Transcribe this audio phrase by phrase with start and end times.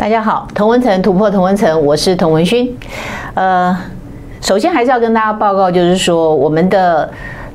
[0.00, 2.74] 大家好，同温层突破同温层，我是童文勋。
[3.34, 3.76] 呃，
[4.40, 7.06] 首先还是要跟大家报告，就是说我们的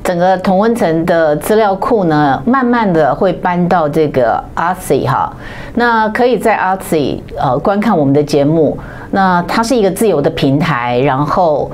[0.03, 5.35] 整个同温层的资料库呢，慢慢的会搬到这个 Odysee 哈。
[5.73, 8.77] 那可以在 Odysee 呃观看我们的节目。
[9.09, 11.71] 那它是一个自由的平台，然后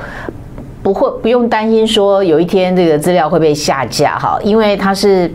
[0.82, 5.30] 不会不用担心说有一天这个资料会被下架哈，因为它是。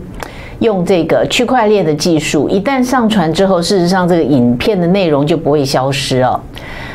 [0.59, 6.39] 用这个区块链的技术，一旦上传之后，事实上这个影片的内容就不会消失哦。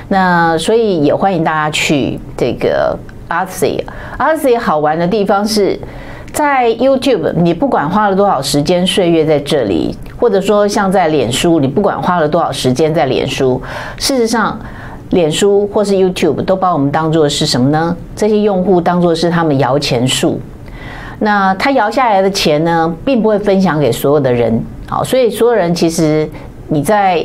[0.08, 2.96] 那所以也欢迎大家去这个
[3.28, 3.82] Odysee。
[4.18, 5.78] Odysee 好玩的地方是
[6.32, 13.62] 在 YouTube，你不管花了多少时间岁月在这里，或者说像在脸书，你不管花了多少时间在脸书，
[13.96, 14.58] 事实上，
[15.10, 17.96] 脸书或是 YouTube 都把我们当作是什么呢？
[18.16, 20.40] 这些用户当作是他们摇钱树。
[21.24, 26.28] 那他摇下来的钱呢，并不会分享给所有的人，好，所以所有人其实
[26.66, 27.24] 你在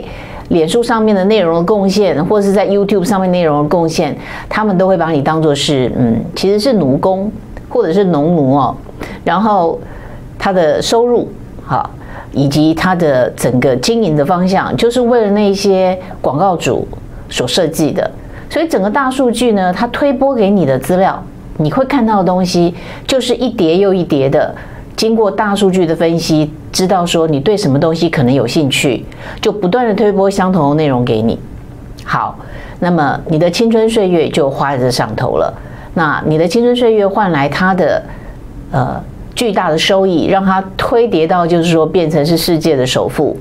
[0.49, 4.15] 脸书上面的内容的贡献，或是在 YouTube 上面内容的贡献，
[4.47, 7.31] 他们都会把你当做是，嗯，其实是奴工
[7.67, 8.75] 或者是农奴哦，
[9.23, 9.79] 然后
[10.37, 11.27] 他的收入，
[11.65, 11.89] 好，
[12.31, 16.87] 以及他的整个经营的方向，就是为了那些广告主
[17.29, 18.07] 所设计的，
[18.47, 21.19] 所以整个大数据呢，它推播给你的资料。
[21.57, 22.73] 你会看到的东西
[23.05, 24.55] 就是一叠又一叠的，
[24.95, 29.05] 经过大数据的分析，知道说你对什么东西可能有兴趣，
[29.41, 31.37] 就不断的推播相同的内容给你。
[32.03, 32.37] 好，
[32.79, 35.53] 那么你的青春岁月就花在这上头了。
[35.93, 38.03] 那你的青春岁月换来它的
[38.71, 43.35] 呃巨大的收益，让它推叠到就是说变成是世界的首富。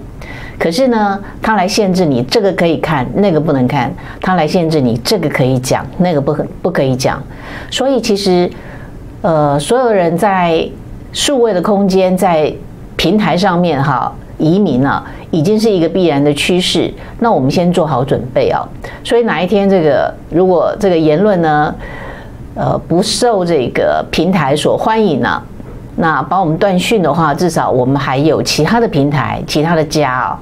[0.58, 3.90] 可是呢，他来限制你这个可以看，那个不能看；
[4.20, 7.22] 他来限制你这个可以讲，那个不可不可以讲。
[7.70, 8.50] 所以其实，
[9.22, 10.66] 呃，所有人在
[11.12, 12.52] 数位的空间，在
[12.96, 16.92] 平台上面哈，移民啊，已经是一个必然的趋势。
[17.20, 18.66] 那我们先做好准备啊。
[19.04, 21.74] 所以哪一天这个如果这个言论呢，
[22.54, 25.42] 呃，不受这个平台所欢迎呢？
[25.96, 30.38] 那把我们断讯的话，至少我们还有其他的平台、其他的家哦。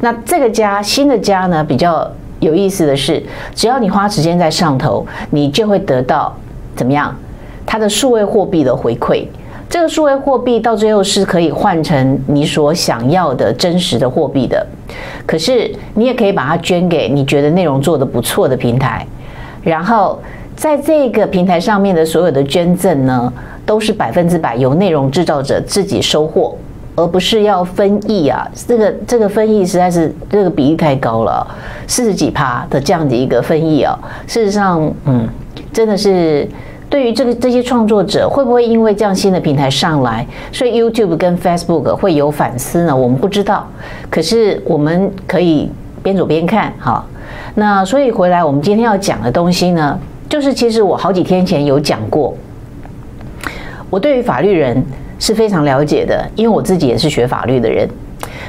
[0.00, 2.06] 那这个家新的家呢，比较
[2.40, 3.22] 有意思的是，
[3.54, 6.34] 只要你花时间在上头，你就会得到
[6.74, 7.14] 怎么样？
[7.64, 9.24] 它的数位货币的回馈。
[9.68, 14.64] 这个数位货币到最后是可以换成你所想要的真实的货币的。
[15.26, 19.04] 可是你也可以把它捐给你觉得内容做得不错的平台，
[19.62, 20.20] 然后
[20.54, 23.32] 在这个平台上面的所有的捐赠呢，
[23.66, 26.56] 都是百分之百由内容制造者自己收获，
[26.94, 28.48] 而不是要分益啊！
[28.54, 31.44] 这个这个分益实在是这个比例太高了，
[31.88, 33.98] 四十几趴的这样的一个分益啊！
[34.26, 35.28] 事实上，嗯，
[35.72, 36.48] 真的是
[36.88, 42.96] 对于这个这些创作者，会不会因为这样新的平台上来，所以 YouTube 跟 Facebook 会有反思呢？
[42.96, 43.66] 我们不知道。
[44.08, 45.68] 可是我们可以
[46.02, 47.04] 边走边看哈。
[47.56, 49.98] 那所以回来，我们今天要讲的东西呢，
[50.28, 52.32] 就是其实我好几天前有讲过。
[53.90, 54.82] 我对于法律人
[55.18, 57.88] 是非常了解的，因为我自己也是学法律的人。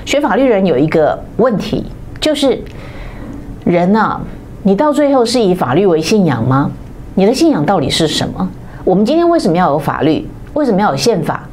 [0.05, 1.85] 学法律人有一个问题，
[2.19, 2.59] 就是
[3.65, 4.19] 人啊，
[4.63, 6.71] 你到最后是以法律为信仰吗？
[7.15, 8.49] 你的信仰到底是什么？
[8.83, 10.27] 我们今天为什么要有法律？
[10.53, 11.47] 为什么要有宪法？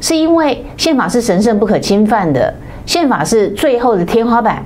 [0.00, 2.54] 是因为宪法是神圣不可侵犯的，
[2.86, 4.64] 宪法是最后的天花板，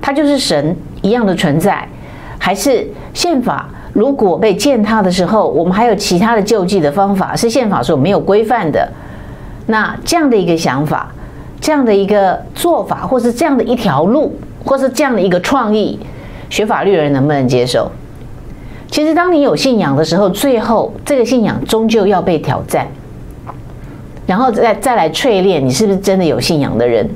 [0.00, 1.86] 它就是神一样的存在，
[2.38, 3.68] 还是宪法？
[3.92, 8.88] 如果被践踏的时候，我们还有其他的救济的方法，是宪法所没有规范的。
[9.66, 11.12] 那这样的一个想法，
[11.60, 15.98] 这样的一个做法，或是这样的一条路，或是这样的一个创意，
[16.48, 17.90] 学法律的人能不能接受？
[18.88, 22.86] 其实，当你有信仰的时候，最后这个信仰终究要被挑战，
[24.26, 27.08] 然后再再来淬炼你是不是真的有信仰的人。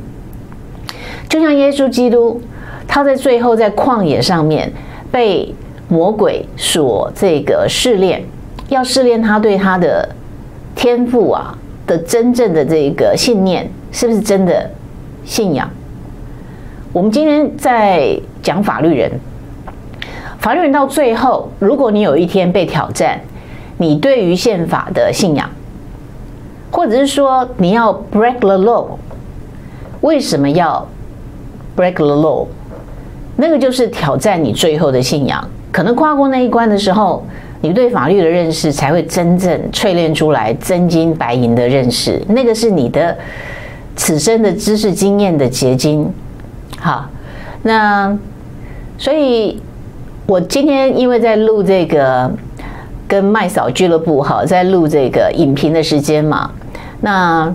[1.29, 2.41] 就像耶稣基督，
[2.89, 4.73] 他在最后在旷野上面
[5.13, 5.55] 被。
[5.95, 8.21] 魔鬼所这个试炼，
[8.69, 10.09] 要试炼他对他的
[10.75, 11.57] 天赋啊
[11.87, 14.69] 的真正的这个信念，是不是真的
[15.25, 15.71] 信仰？
[16.93, 19.09] 我们今天在讲法律人，
[20.41, 23.21] 法律人到最后，如果你有一天被挑战，
[23.79, 25.49] 你对于宪法的信仰，
[26.73, 28.87] 或者是说你要 break the law，
[30.01, 30.85] 为什么要
[31.77, 32.49] break the law？
[33.37, 35.49] 那个就是挑战你最后的信仰。
[35.75, 37.27] 可能跨过那一关的时候，
[37.61, 42.23] 你对法律的认识才会真正淬炼出来真金白银的认识。
[42.29, 43.19] 那个是你的
[43.97, 46.09] 此生的知识经验的结晶。
[46.79, 47.11] 好，
[47.65, 48.17] 那
[48.97, 49.61] 所以，
[50.27, 52.31] 我今天因为在录这个
[53.09, 56.49] 跟麦嫂俱乐部哈，在录这个影评的时间嘛，
[57.01, 57.53] 那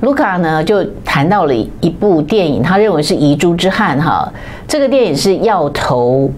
[0.00, 4.28] 卢卡呢就谈到了一部电影，他认为是遗珠之憾哈。
[4.66, 6.28] 这个电影是要投，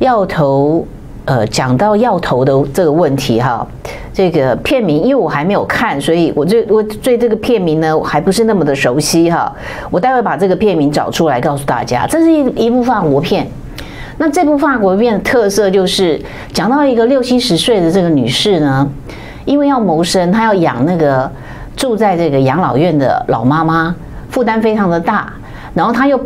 [0.00, 0.84] 药头
[1.24, 3.66] 呃讲到药头的这个问题哈。
[4.12, 9.50] 这个片名因为我还没有看，所以我对我对这个片名呢还不是那么的熟悉哈。
[9.90, 13.46] 我待会把这个片名找出来告诉大家，这是一一部法国片。
[14.18, 16.20] 那这部法国片的特色就是
[16.52, 18.86] 讲到一个六七十岁的这个女士呢，
[19.44, 21.30] 因为要谋生，她要养那个。
[21.76, 23.94] 住在这个养老院的老妈妈
[24.28, 25.32] 负担非常的大，
[25.72, 26.20] 然后她又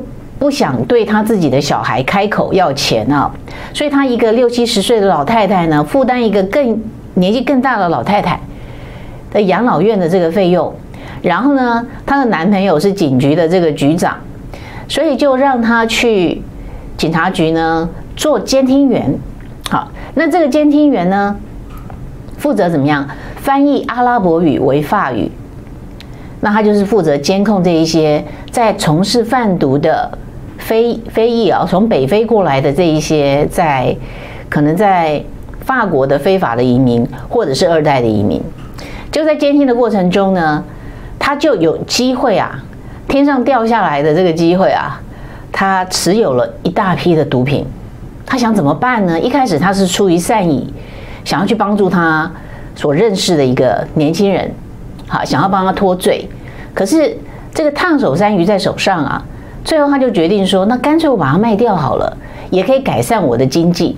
[0.44, 3.30] 不想对他自己的小孩开口要钱啊，
[3.72, 6.78] 所以她一个六七十岁的老太太呢，负担一个更
[7.14, 8.38] 年纪更大的老太太
[9.32, 10.70] 的养老院的这个费用，
[11.22, 14.18] 然后呢，她的男朋友是警局的这个局长，
[14.86, 16.42] 所以就让她去
[16.98, 19.18] 警察局呢做监听员。
[19.70, 21.34] 好，那这个监听员呢，
[22.36, 25.30] 负责怎么样翻译阿拉伯语为法语？
[26.40, 30.18] 那他就是负责监控这一些在从事贩毒的
[30.58, 33.94] 非非裔啊，从北非过来的这一些在
[34.48, 35.22] 可能在
[35.60, 38.40] 法国的非法的移民或者是二代的移民，
[39.10, 40.62] 就在监听的过程中呢，
[41.18, 42.62] 他就有机会啊，
[43.08, 45.00] 天上掉下来的这个机会啊，
[45.52, 47.66] 他持有了一大批的毒品，
[48.26, 49.18] 他想怎么办呢？
[49.18, 50.72] 一开始他是出于善意，
[51.24, 52.30] 想要去帮助他
[52.74, 54.50] 所认识的一个年轻人。
[55.06, 56.26] 好，想要帮他脱罪，
[56.72, 57.16] 可是
[57.52, 59.22] 这个烫手山芋在手上啊，
[59.64, 62.16] 最后他就决定说，那干脆我把它卖掉好了，
[62.50, 63.96] 也可以改善我的经济。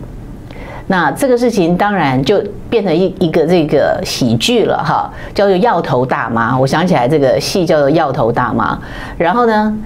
[0.87, 2.41] 那这个事情当然就
[2.71, 6.55] 变成一一个这个喜剧了哈，叫做《药头大妈》。
[6.59, 8.75] 我想起来这个戏叫做《药头大妈》，
[9.19, 9.77] 然后呢，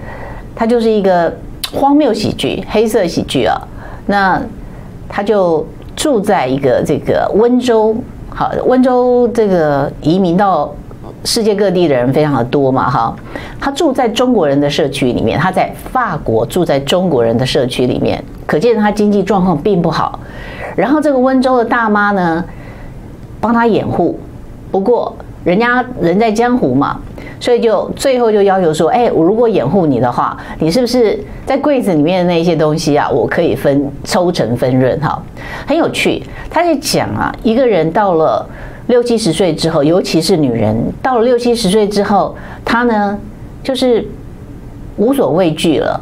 [0.55, 1.33] 它就是一个
[1.73, 3.59] 荒谬喜剧、黑色喜剧啊。
[4.05, 4.39] 那
[5.09, 7.95] 他就住在一个这个温州，
[8.29, 10.71] 好，温州这个移民到。
[11.23, 13.15] 世界各地的人非常的多嘛，哈，
[13.59, 20.19] 他住在中国人的社区里面，他在法国住在中国人的社区里面，可见他经济状况并不好。
[20.75, 22.43] 然后这个温州的大妈呢，
[23.39, 24.19] 帮他掩护，
[24.71, 26.99] 不过人家人在江湖嘛，
[27.39, 34.99] 所以就最后就要求说，哎，我如果掩护你的话，你是不是在柜子里面的那些东西啊，我可以分抽成分润？
[34.99, 35.21] 哈，
[35.67, 36.23] 很有趣。
[36.49, 38.43] 他就讲啊，一个人到了。
[38.87, 42.35] 六七十岁之后，尤其是女人，到了六七十岁之后，
[42.65, 43.17] 她呢
[43.63, 44.05] 就是
[44.97, 45.99] 无所畏惧了。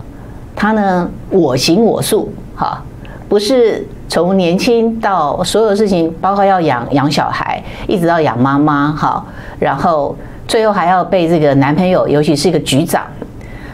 [0.56, 2.84] 她呢我行我素，哈，
[3.28, 9.24] 不是从年轻到所有事情，包括要养养小孩，一直到养妈妈，哈，
[9.60, 10.16] 然后
[10.48, 13.04] 最后还要被这个男朋友，尤其是一个局长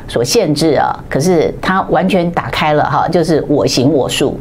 [0.07, 0.93] 所限制啊。
[1.09, 4.37] 可是她完全打开了，哈，就是我行我素。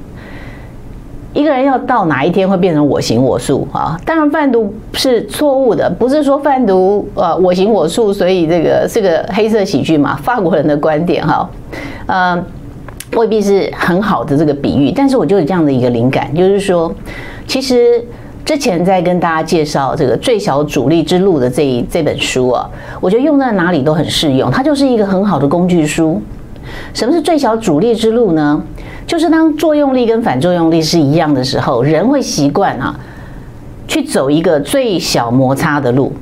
[1.35, 4.01] 一个人要到哪一天会变成我行我素啊？
[4.07, 10.17] 当然贩毒是错误的，不是说贩毒呃我行我素，所以这个是个黑色喜剧嘛？
[10.23, 11.51] 法国人的观点哈，
[12.07, 12.45] 呃
[13.17, 16.93] 未必是很好的这个比喻，但是我就有这样的一个灵感，就是说，
[17.47, 18.05] 其实
[18.45, 22.69] 之前在跟大家介绍这个最小阻力之路的这一这本书啊，
[23.01, 26.23] 我觉得用在哪里都很适用，它就是一个很好的工具书。
[26.95, 28.63] 什么是最小阻力之路呢？
[29.07, 32.95] 就是当作用力跟反作用力是一样的时候，人会习惯啊，
[33.87, 36.13] 去走一个最小摩擦的路。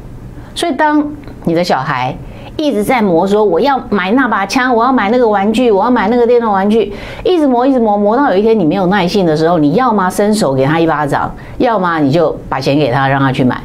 [0.55, 1.05] 所以，当
[1.45, 2.15] 你的小孩
[2.57, 6.93] 一直在磨说我要买那把枪，我要买那个玩具，我要买那个电动玩具，
[7.25, 13.63] 一直磨，一直磨，磨到有一天你没有耐性的时候，你要么伸手给他一巴掌，要么你就把钱给他，让他去买。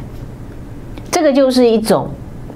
[1.11, 2.07] 这个就是一种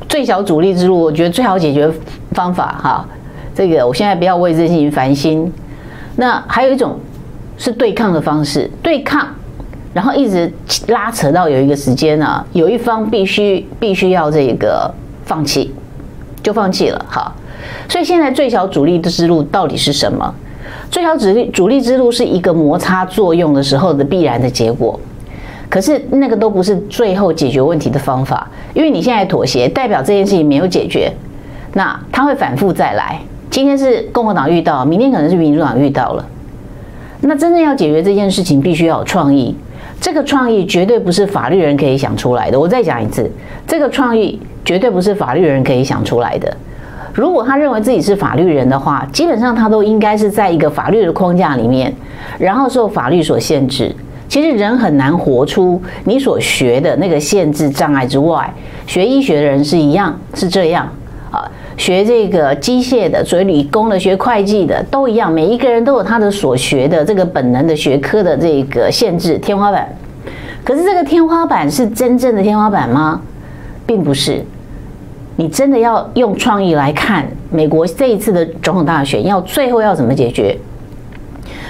[0.07, 1.91] 最小阻力之路，我觉得最好解决
[2.31, 3.05] 方法哈。
[3.53, 5.51] 这个我现在不要为这件事情烦心。
[6.15, 6.99] 那还有一种
[7.57, 9.27] 是对抗的方式，对抗，
[9.93, 10.51] 然后一直
[10.87, 14.91] 拉扯到有一个时间呢、啊，有一方必须必须要这个
[15.25, 15.73] 放弃，
[16.43, 17.05] 就放弃了。
[17.09, 17.33] 好，
[17.89, 20.33] 所以现在最小阻力的之路到底是什么？
[20.89, 24.99] 最小阻力阻力之路是一个摩擦作用的时候的必然的结果，
[25.69, 31.11] 可是那个都不是最后解决问题的方法，因为你现在妥协，代表这件事情没有解决，
[31.73, 33.19] 那它会反复再来。
[33.51, 36.25] 今天是共和党遇到，明天可能是民主党遇到了。
[37.19, 39.53] 那真正要解决这件事情，必须要有创意。
[39.99, 42.57] 这个创意绝对不是法律人可以想出来的。
[42.57, 43.29] 我再讲一次，
[43.67, 46.55] 这个创意绝对不是法律人可以想出来的。
[47.13, 51.93] 如果他认为自己是法律人的话，基本上他都应该是在一个法律的框架里面，
[52.39, 53.93] 然后受法律所限制。
[54.29, 58.49] 其实人很难活出你所学的那个限制障碍之外。
[58.87, 60.87] 学医学的人是一样，是这样。
[61.81, 69.91] 学这个机械的，所以理工的，学会计的都一样，每一个人都有他的所学的这个本能的学科的这个限制天花板。
[70.63, 73.19] 可是这个天花板是真正的天花板吗？
[73.87, 74.45] 并不是。
[75.37, 80.55] 你真的要用创意来看美国这一次的总统大选，要最后要怎么解决？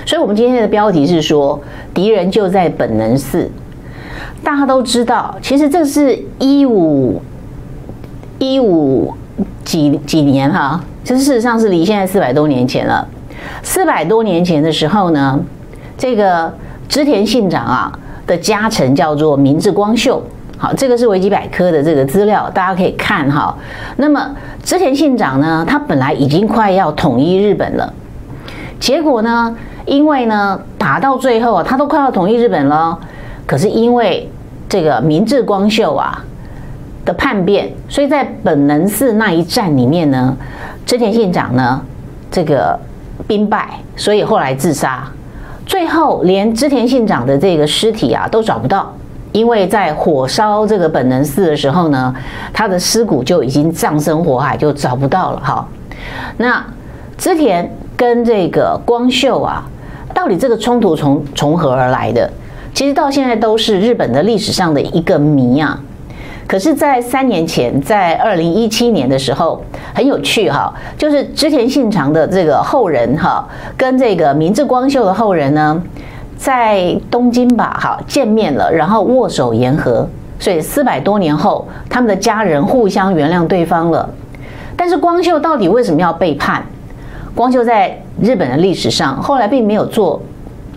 [0.06, 1.58] 所以，我们今天的标题是说，
[1.94, 3.50] 敌人就在本能寺。
[4.44, 7.22] 大家都知道，其实这是一五
[8.40, 9.14] 一五
[9.64, 13.08] 几几年哈，这事实上是离现在四百多年前了。
[13.64, 15.40] 四百多年前的时候呢，
[15.98, 16.52] 这个
[16.88, 17.92] 织田信长啊
[18.28, 20.22] 的家臣叫做明治光秀。
[20.58, 23.58] 好，这个是维基百科的这个资料，大家可以看哈。
[23.98, 24.30] 那么
[24.62, 27.92] 织田信长呢，他本来已经快要统一日本了，
[28.80, 33.00] 结果呢，因为呢打到最后啊，他都快要统一日本了，
[33.48, 34.30] 可是因为
[34.70, 36.24] 这个明治光秀啊
[37.12, 40.36] 的叛变，所以在本能寺那一战里面呢，
[40.86, 41.82] 织田信长呢
[42.32, 42.80] 这个
[43.28, 45.04] 兵败，所以后来自杀，
[45.66, 48.94] 最后连织田信长的这个尸体啊都找不到。
[49.34, 52.14] 因为在火烧这个本能寺的时候呢，
[52.52, 55.40] 他的尸骨就已经葬身火海，就找不到了。
[55.40, 55.68] 哈，
[56.38, 56.62] 那
[57.18, 59.64] 织田跟这个光秀啊，
[60.14, 62.30] 到底这个冲突从从何而来的？
[62.74, 65.80] 其实到现在都是日本的历史上的一个谜啊。
[66.52, 75.82] 可是，在三年前，在二零一七年的时候，很有趣哈，就是织田信长的这个后人哈，跟这个明智光秀的后人呢。
[76.36, 80.06] 在东京吧，好见面了，然后握手言和，
[80.40, 84.10] 所以四百多年后，他们的家人互相原谅对方了。
[84.76, 86.62] 但是光秀到底为什么要背叛？
[87.34, 90.22] 光秀在日本的历史上，后来并没有做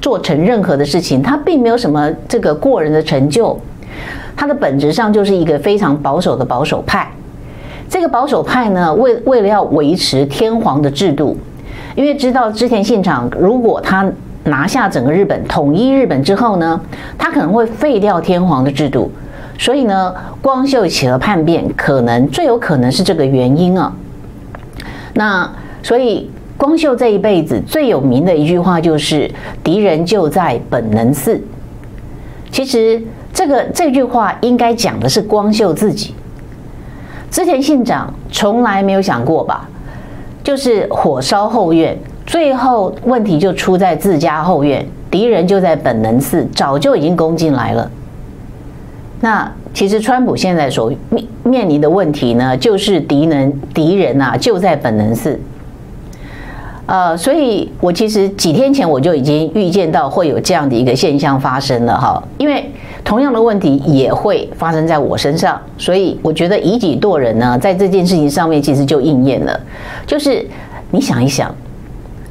[0.00, 3.58] 做成任何的事情，他并没有什么这个过人的成就，
[4.36, 7.10] 他的本质上就是一个非常保守的保守派。
[7.88, 11.36] 这个保守派呢，为为了要维持天皇的制度，
[11.94, 14.10] 因为知道织田信长如果他。
[14.46, 16.78] 拿下整个日本，统一日本之后呢，
[17.16, 19.10] 他可能会废掉天皇的制度，
[19.58, 23.90] 所以呢，光秀起了叛变，可能最有可能是这个原因啊。
[25.14, 25.50] 那
[25.82, 29.30] 所以光秀这一辈子最有名的一句话就是
[29.64, 31.40] “敌人就在本能寺”。
[32.52, 33.02] 其实
[33.34, 36.14] 这个这句话应该讲的是光秀自己。
[37.30, 39.68] 织田信长从来没有想过吧？
[40.44, 41.98] 就是火烧后院。
[42.26, 47.90] 最后问题就出在自家后院，敌人就在本能寺，早就已经攻进来了。
[49.20, 55.38] 那其实川普现在所面面临的问题呢，就是敌人敌人啊就在本能寺。
[56.86, 62.70] 呃，所以我其实几天前我就已经预见到会有这样的一个现象发生了哈，因为
[63.02, 69.58] 同样的问题也会发生在我身上，所以我觉得以己度人呢，在这件事情上面其实就应验了，
[70.06, 70.46] 就是
[70.90, 71.54] 你想一想。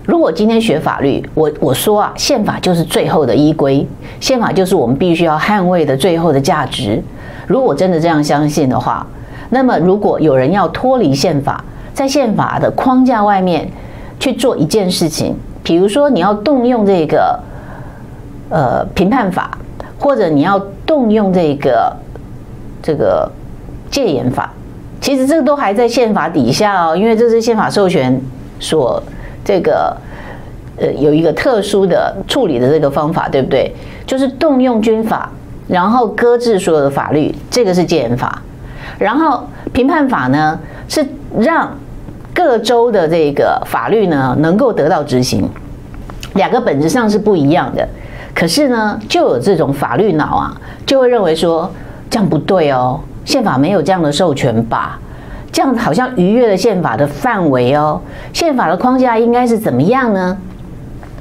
[0.06, 3.88] 如果今天学法律，我我说啊，宪法就是最后的依归，
[4.20, 7.02] 宪法就是我们必须要捍卫的最后的价值。
[7.48, 9.08] 如果真的这样相信的话，
[9.50, 13.66] 那么如果有人要脱离宪法，在宪法的框架外面
[14.24, 17.38] 去做一件事情，比如说你要动用这个
[18.50, 19.58] 呃评判法，
[20.00, 21.94] 或者你要动用这个
[22.82, 23.30] 这个
[23.92, 24.50] 戒严法，
[25.02, 28.18] 其实这个都还在宪法底下哦，因为这是宪法授权
[28.62, 29.04] 所。
[29.44, 29.94] 这个
[30.78, 33.76] 呃，有一个特殊的处理的这个方法，对不对？
[34.06, 35.30] 就是动用军法，
[35.68, 38.42] 然后搁置所有的法律，这个是戒严法。
[38.98, 41.06] 然后评判法呢，是
[41.38, 41.70] 让
[42.34, 45.48] 各州的这个法律呢能够得到执行，
[46.34, 47.88] 两个本质上是不一样的。
[48.34, 51.72] 可是呢，就有这种法律脑啊，就会认为说
[52.10, 55.00] 这样不对哦，宪法没有这样的授权吧。
[55.52, 58.02] 这样好像逾越了宪法的范围哦，
[58.34, 60.36] 宪法的框架应该是怎么样呢？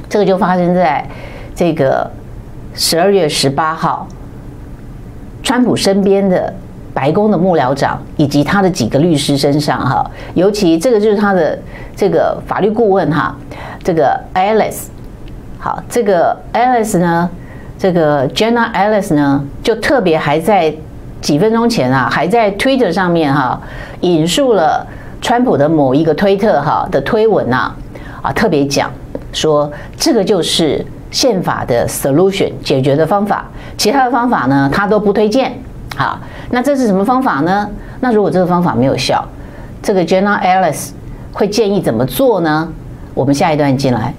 [0.09, 1.07] 这个就发生在
[1.55, 2.11] 这个
[2.75, 4.07] 十二月十八号，
[5.43, 6.55] 川普身边的
[6.95, 11.59] 白宫的幕僚长以及他的几个律师身上哈，尤其这个就是他的
[11.97, 13.37] 这个法律顾问哈，
[13.83, 14.85] 这个 Alice，
[15.59, 17.29] 好，这个 Alice 呢，
[17.79, 20.75] 这个 Jenna Alice 呢，就特别还在。
[21.23, 23.57] 几分钟前啊，还在 Twitter 上面哈
[24.01, 24.85] 引述了
[25.21, 27.73] 川普的某一个推特哈的推文呐
[28.21, 28.91] 啊，特别讲
[29.33, 33.45] 说这个就是宪法的 solution 解决的方法，
[33.79, 35.57] 其他的方法呢他都不推荐。
[35.97, 36.19] 好，
[36.51, 37.69] 那这是什么方法呢？
[38.01, 39.27] 那如果这个方法没有效，
[39.83, 40.91] 这个 Jenna Ellis
[41.33, 42.73] 会建议怎么做呢？
[43.15, 44.15] 我们下一段进来，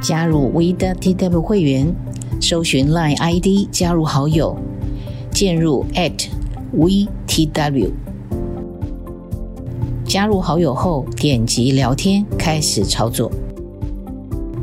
[0.00, 1.94] 加入 WeTW 会员，
[2.40, 4.56] 搜寻 Line ID 加入好友。
[5.30, 5.84] 进入
[6.74, 7.90] @VTW，
[10.06, 13.30] 加入好友后点击聊天开始操作，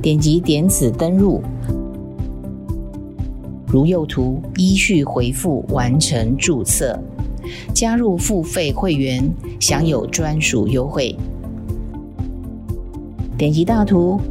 [0.02, 1.44] 点击点此登入，
[3.74, 6.96] 如右图依序回复完成注册，
[7.74, 9.28] 加入付费会员，
[9.60, 11.16] 享有专属优惠。
[13.36, 14.22] 点击大图，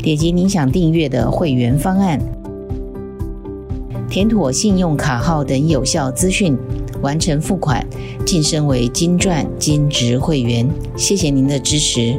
[0.00, 2.20] 点击您想订阅的会员方案，
[4.10, 6.54] 填妥信用卡号等有效资讯，
[7.00, 7.82] 完成付款，
[8.26, 10.68] 晋升为金钻金职会员。
[10.94, 12.18] 谢谢您的支持。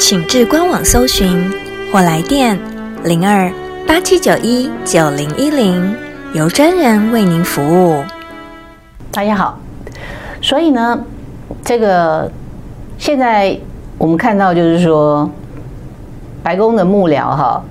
[0.00, 1.52] 请至官网搜寻
[1.92, 2.58] 或来电
[3.04, 3.52] 零二
[3.86, 5.94] 八七九一九零一零，
[6.32, 8.02] 由专人为您服务。
[9.12, 9.60] 大家好，
[10.40, 10.98] 所以呢，
[11.62, 12.32] 这个
[12.96, 13.54] 现在
[13.98, 15.30] 我们看到就是说，
[16.42, 17.62] 白宫的幕僚哈，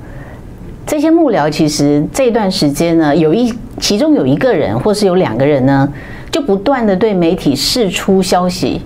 [0.85, 5.91] 这些幕僚其实这段时间呢，有一其中有一个人或是有两个人呢，
[6.29, 8.79] 就不断的对媒体释出消息。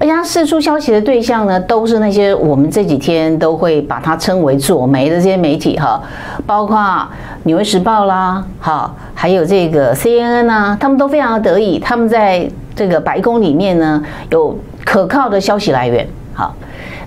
[0.00, 6.02] 而且他释出消息的对象呢，都是那些我们这几天都会把它称为左媒的这些媒体哈，
[6.46, 6.78] 包括
[7.42, 16.08] 《纽约时报》啦，哈，还有这个 CNN 啊，他们都非常的得意，他们在这个白宫里面呢有可靠的消息来源。
[16.32, 16.56] 好，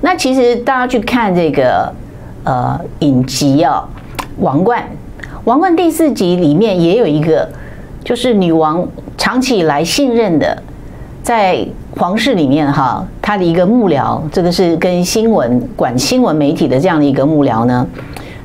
[0.01, 1.91] 那其实大家去看这个
[2.43, 3.83] 呃影集啊，
[4.37, 4.79] 《王冠》，
[5.45, 7.49] 《王冠》第四集里面也有一个，
[8.03, 10.61] 就是女王长期以来信任的。
[11.23, 17.85] 在皇室里面，哈，他的一个幕僚，这个是跟新闻管新闻媒体的这样的一个幕僚呢，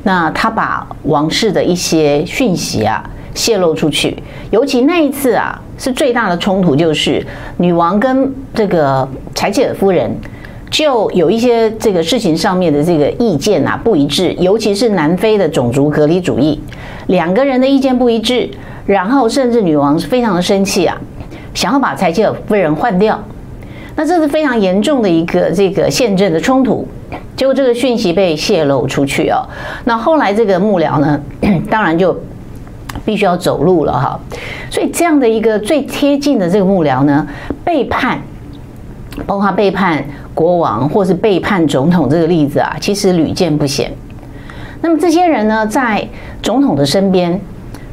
[0.03, 3.03] 那他把王室的一些讯息啊
[3.35, 7.27] 泄露出去，尤其那一次啊，是最大的冲突，就是
[7.57, 10.15] 女王跟这个柴契尔夫人
[10.71, 16.61] 就有一些这个事情上面的这个意见啊不一致，尤其是南非的种族隔离主义，
[17.07, 18.51] 两个人的意见不一致，
[18.85, 21.01] 然后甚至女王是非常的生气啊。
[21.55, 23.21] 想要把柴契尔夫人换掉，
[23.99, 26.87] 那这是非常严重的一个这个宪政的冲突。
[27.35, 29.43] 结果这个讯息被泄露出去哦，
[29.87, 31.21] 那后来这个幕僚呢，
[31.69, 32.17] 当然就
[33.05, 34.21] 必须要走路了哈。
[34.71, 37.27] 所以这样的一个最贴近的这个幕僚呢，
[37.65, 38.21] 背叛，
[39.27, 43.93] 包括背叛国王或是背叛总统这个例子啊，其实屡见不鲜。
[44.81, 46.07] 那么这些人呢，在
[46.41, 47.41] 总统的身边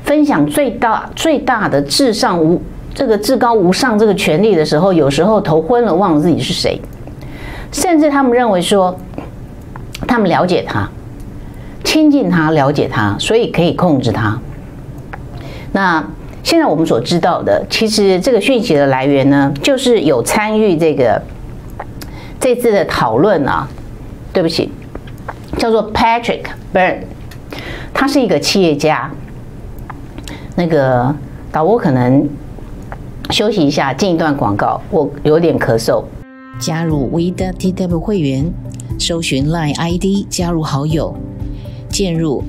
[0.04, 2.62] 分享最大最大的至上无。
[2.96, 6.82] 这个至高无上这个权力的时候，有时候头昏了，忘了自己是谁，
[7.70, 8.98] 甚至他们认为说，
[10.08, 10.90] 他们了解他，
[11.84, 14.40] 亲近他，了解他，所以可以控制他。
[15.74, 16.02] 那
[16.42, 21.22] 现在我们所知道的，其实这个讯息的来源呢，就是有参与这个
[22.40, 23.68] 这次的讨论啊。
[24.32, 24.72] 对不起，
[25.58, 27.00] 叫做 Patrick Byrne，
[27.94, 29.12] 他是一个企业家。
[30.56, 31.14] 那个
[31.52, 32.26] 导播可能。
[33.32, 34.80] 休息一下，进一段广告。
[34.92, 36.04] 我有点咳嗽。
[36.60, 38.52] 加入 WeTW 会员，
[38.98, 41.14] 搜寻 Line ID 加入好友，
[41.90, 42.44] 进入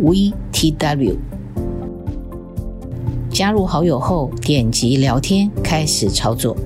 [0.00, 1.16] @WeTW。
[3.30, 6.56] 加入好友后，点击聊天，开始操作。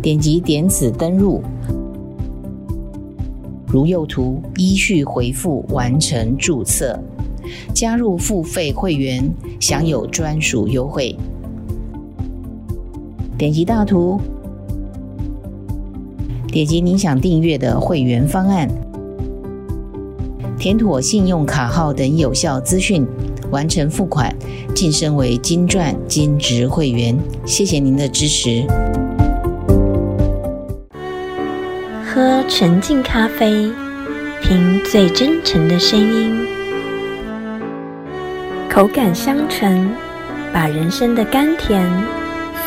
[0.00, 1.42] 点击点此登入，
[3.66, 6.98] 如右图，依序回复完成注册。
[7.74, 11.16] 加入付费会员，享有专属优惠。
[13.36, 14.20] 点击大图，
[16.46, 18.68] 点击您想订阅的会员方案，
[20.56, 23.04] 填妥信用卡号等有效资讯，
[23.50, 24.32] 完成付款，
[24.72, 27.18] 晋升为金钻金职会员。
[27.44, 28.64] 谢谢您的支持。
[32.06, 33.68] 喝纯净咖啡，
[34.40, 36.46] 听最真诚的声音，
[38.70, 39.90] 口感香醇，
[40.52, 41.84] 把人生的甘甜。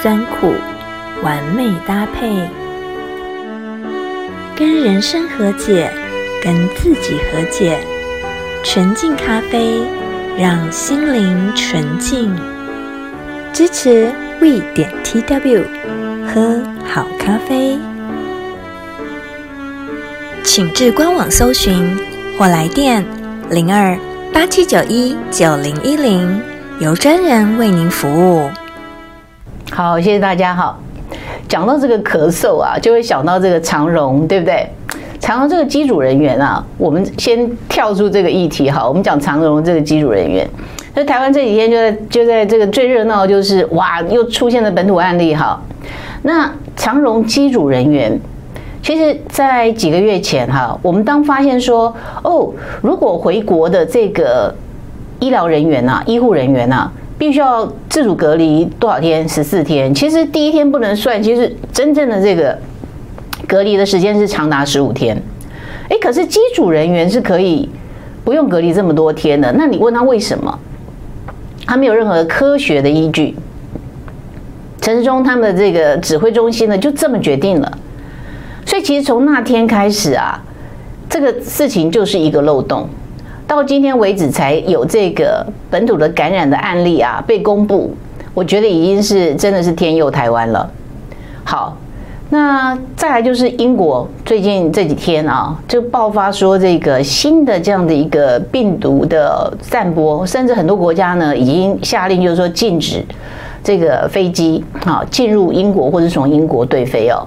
[0.01, 0.53] 酸苦
[1.23, 2.29] 完美搭配，
[4.55, 5.91] 跟人生和解，
[6.43, 7.79] 跟自己和解。
[8.63, 9.81] 纯净咖啡，
[10.37, 12.35] 让心灵纯净。
[13.51, 15.63] 支持 we 点 tw，
[16.27, 17.79] 喝好咖啡。
[20.43, 21.97] 请至官网搜寻
[22.37, 23.03] 或来电
[23.49, 23.97] 零二
[24.31, 26.39] 八七九一九零一零，
[26.79, 28.51] 由专人为您服务。
[29.77, 30.55] 好，谢谢大家。
[30.55, 30.75] 好，
[31.47, 34.67] 讲到这个咳嗽啊，就会想到这个长荣，对不对？
[35.19, 40.49] 长荣这个机组人员啊，我们先跳出这个议题哈，我们讲长荣这个机组人员。
[40.95, 45.61] 那台湾这几天就在就在这个最热闹，就是哇，又出现了本土案例哈。
[46.23, 48.19] 那长荣机组人员，
[48.81, 54.51] 其实，在几个月前哈，我们当发现说，哦，如果回国的这个
[55.19, 59.27] 医疗人员呐、医护人员呐，必须要自主隔离多少天？
[59.27, 59.93] 十四天。
[59.93, 62.57] 其实第一天不能算，其实真正的这个。
[63.47, 65.15] 隔离的时间是长达十五天，
[65.87, 67.69] 诶，可是机组人员是可以
[68.25, 69.49] 不用隔离这么多天的。
[69.53, 70.59] 那你问他为什么？
[71.65, 73.37] 他没有任何科学的依据。
[74.81, 77.77] 陈世忠他们的这个指挥中心呢，就这么决定了。
[78.65, 80.43] 所以其实从那天开始啊，
[81.07, 82.89] 这个事情就是一个漏洞，
[83.47, 87.95] 到今天为止才有这个本土的感染的案例啊被公布。
[88.33, 90.69] 我觉得已经是真的是天佑台湾了。
[91.43, 91.75] 好。
[92.29, 103.01] 那再来就是英国最近这几天啊，就爆发说这个新的这样的一个病毒的散播，甚至很多国家呢已经下令，就是说禁止
[103.63, 107.25] 这个飞机啊进入英国或者从英国对飞哦。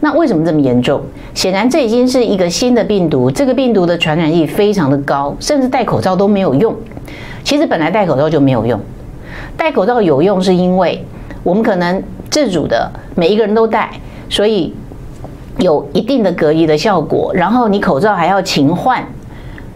[0.00, 1.00] 那为什么这么严重？
[1.34, 6.74] 显然这已经是一个新的病毒，这个病毒的传染力非常的高，甚至戴口罩都没有用。
[7.42, 8.80] 其实本来戴口罩就没有用，
[9.56, 11.04] 戴口罩有用是因为
[11.42, 13.90] 我们可能自主的每一个人都戴。
[14.28, 14.74] 所以
[15.58, 19.00] 有一定的隔离的效果，然后你口罩还要勤换，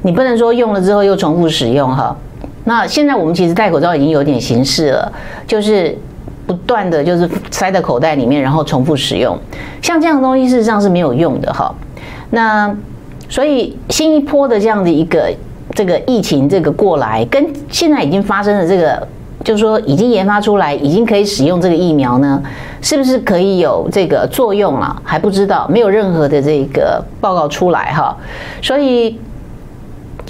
[0.02, 2.16] 你不能说用了之后又重复使用哈。
[2.64, 5.12] 那现在我们其实戴口罩已经有点形式了，
[5.46, 5.96] 就是
[6.50, 9.38] 不断的就是塞在口袋里面，然后重复使用。
[9.80, 11.72] 像这样的东西事实上是没有用的哈。
[12.30, 12.74] 那
[13.28, 15.32] 所以新一波的这样的一个
[15.74, 19.06] 这个疫情这个过来，跟现在已经发生的这个。
[19.42, 22.42] 就是说，已经研发出来，已经可以使用这个疫苗呢，
[22.82, 24.94] 是不是可以有这个作用了？
[25.02, 28.14] 还不知道，没有任何的这个报告出来哈。
[28.60, 29.18] 所以，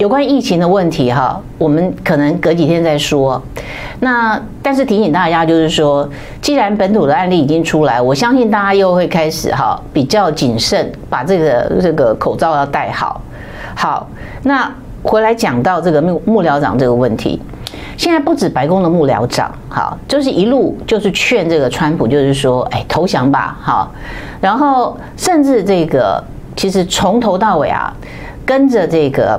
[0.01, 3.41] 有关疫情的问题哈，我们可能隔几天再说。
[3.99, 6.09] 那但是提醒大家，就是说，
[6.41, 13.21] 既然本土的案例已经出来，我相信大家又会开始哈比较谨慎，把这个这个口罩要戴好。
[13.75, 14.09] 好，
[14.45, 17.39] 那回来讲到这个幕幕僚长这个问题。
[17.99, 23.93] 现在不止白宫的幕僚长，好，就是一路就是劝这个川普，就是说，哎，投降吧，好，
[24.41, 26.25] 然后甚至这个
[26.57, 27.95] 其实从头到尾啊，
[28.47, 29.39] 跟着这个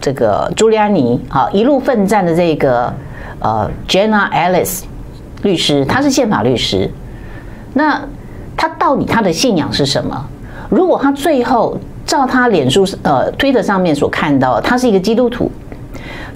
[0.00, 2.92] 这个朱利安尼，好，一路奋战的这个
[3.40, 4.82] 呃 Jenna Ellis
[5.42, 6.90] 律师，他是宪法律师，
[7.74, 8.00] 那
[8.56, 10.26] 他到底他的信仰是什么？
[10.68, 15.50] 如果他最后照他脸书呃推特上面所看到，他是一个基督徒。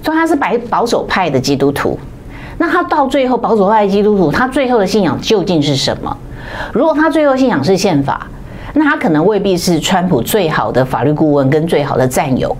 [0.03, 1.97] 说他是白保守派的基督徒，
[2.57, 6.17] 那他到最后保守派的基督徒，他最后的信仰究竟是什么？
[6.73, 8.25] 如果他最后信仰是宪法，
[8.73, 12.55] 那他可能未必是川普最好的法律顾问跟最好的战友。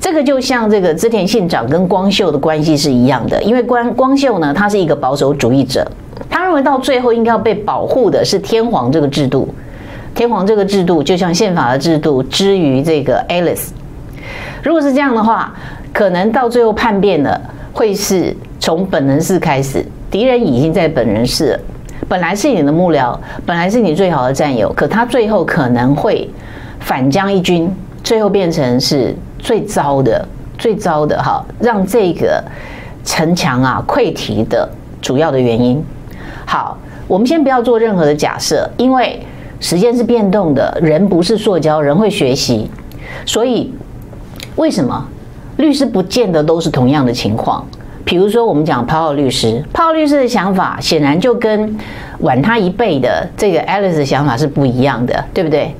[0.00, 5.86] 这个就像这个织田信长跟光秀的关系是一样的，因为光光秀呢，他是一个保守主义者，
[6.28, 9.48] 他认为到最后应该要被保护的是天皇这个制度，
[10.14, 13.68] 天皇这个制度就像宪法的制度之于这个 Alice。
[14.62, 15.54] 如果是这样的话。
[15.94, 17.40] 可能到最后叛变了，
[17.72, 21.60] 会是从本能寺开始，敌人已经在本能寺了。
[22.08, 26.28] 本来是你的幕僚，本来是你最好的战友，可他最后可能会
[26.80, 30.26] 反将一军，最后变成是最糟的、
[30.58, 32.42] 最糟的哈，让这个
[33.04, 34.66] 城墙啊溃堤的
[35.02, 35.84] 主要的原因。
[36.46, 36.76] 好，
[37.06, 39.20] 我们先不要做任何的假设，因为
[39.60, 42.70] 时间是变动的，人不是塑胶，人会学习，
[43.26, 43.72] 所以
[44.56, 45.06] 为什么？
[45.58, 47.64] 律师不见得都是同样的情况，
[48.04, 51.76] 比如说我们讲 Paul 律师，Paul 律师的想法显然就跟
[52.20, 55.72] 晚他一辈的这个 Alice 的想法是不一样的，对不对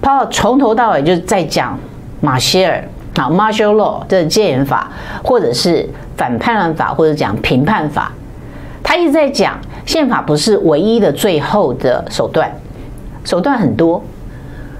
[0.00, 1.76] ？Paul 从头到尾就是在讲
[2.20, 2.84] 马歇尔
[3.16, 4.90] 啊，Martial Law 的戒严法，
[5.22, 8.12] 或者是反叛乱法，或者讲评判法，
[8.82, 12.50] 他一直在讲宪法不是唯一的最后的手段，
[13.24, 14.02] 手段很多。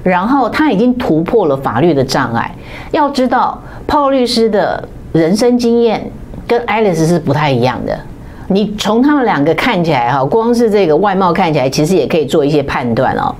[0.02, 2.54] 然后他已经突破了法律的障碍。
[2.92, 6.08] 要知道，Paul 律师的人生经验
[6.46, 7.98] 跟 Alice 是不太一样的。
[8.46, 13.34] 你从他们两个看起来哈，光是这个外貌看起来，其实也可以做一些判断哦。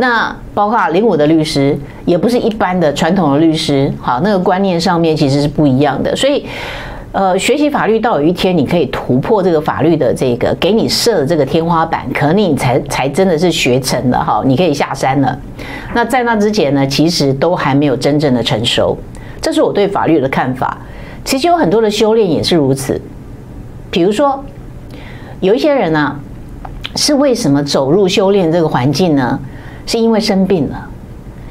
[0.00, 6.16] 那包括林武的律师，也不是一般的传统的律师，好，那个观念上面其实是不一样的。
[6.16, 6.44] 所以。
[7.12, 15.36] 呃，学习法律到有一天你可以突破这个法律的这个给你设的这个天花板，可能你才才真的是学成了哈，你可以下山了。
[15.92, 18.96] 那在那之前呢，其实都还没有真正的成熟。
[19.42, 20.78] 这是我对法律的看法。
[21.24, 23.00] 其实有很多的修炼也是如此。
[23.90, 24.44] 比如说，
[25.40, 26.16] 有一些人呢、
[26.94, 29.36] 是为什么走入修炼这个环境呢？
[29.90, 30.86] 是因为生病了。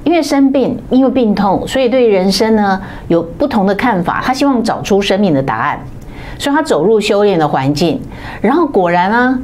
[0.06, 4.22] 因为生病，因为病痛，所以对人生呢有不同的看法。
[4.24, 5.78] 他希望找出生命的答案，
[6.38, 8.00] 所以他走入修炼的环境，
[8.40, 9.38] 然后果然呢，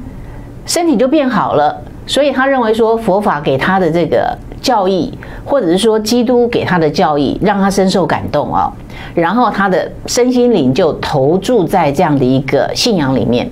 [0.65, 1.75] 身体就变好了。
[2.07, 8.71] 所以他认为说，佛法给他的这个教义，或者是说基督给他的教义，让他深受感动啊。
[9.13, 13.47] 然后他的身心灵就投注在这样的一个信仰里面。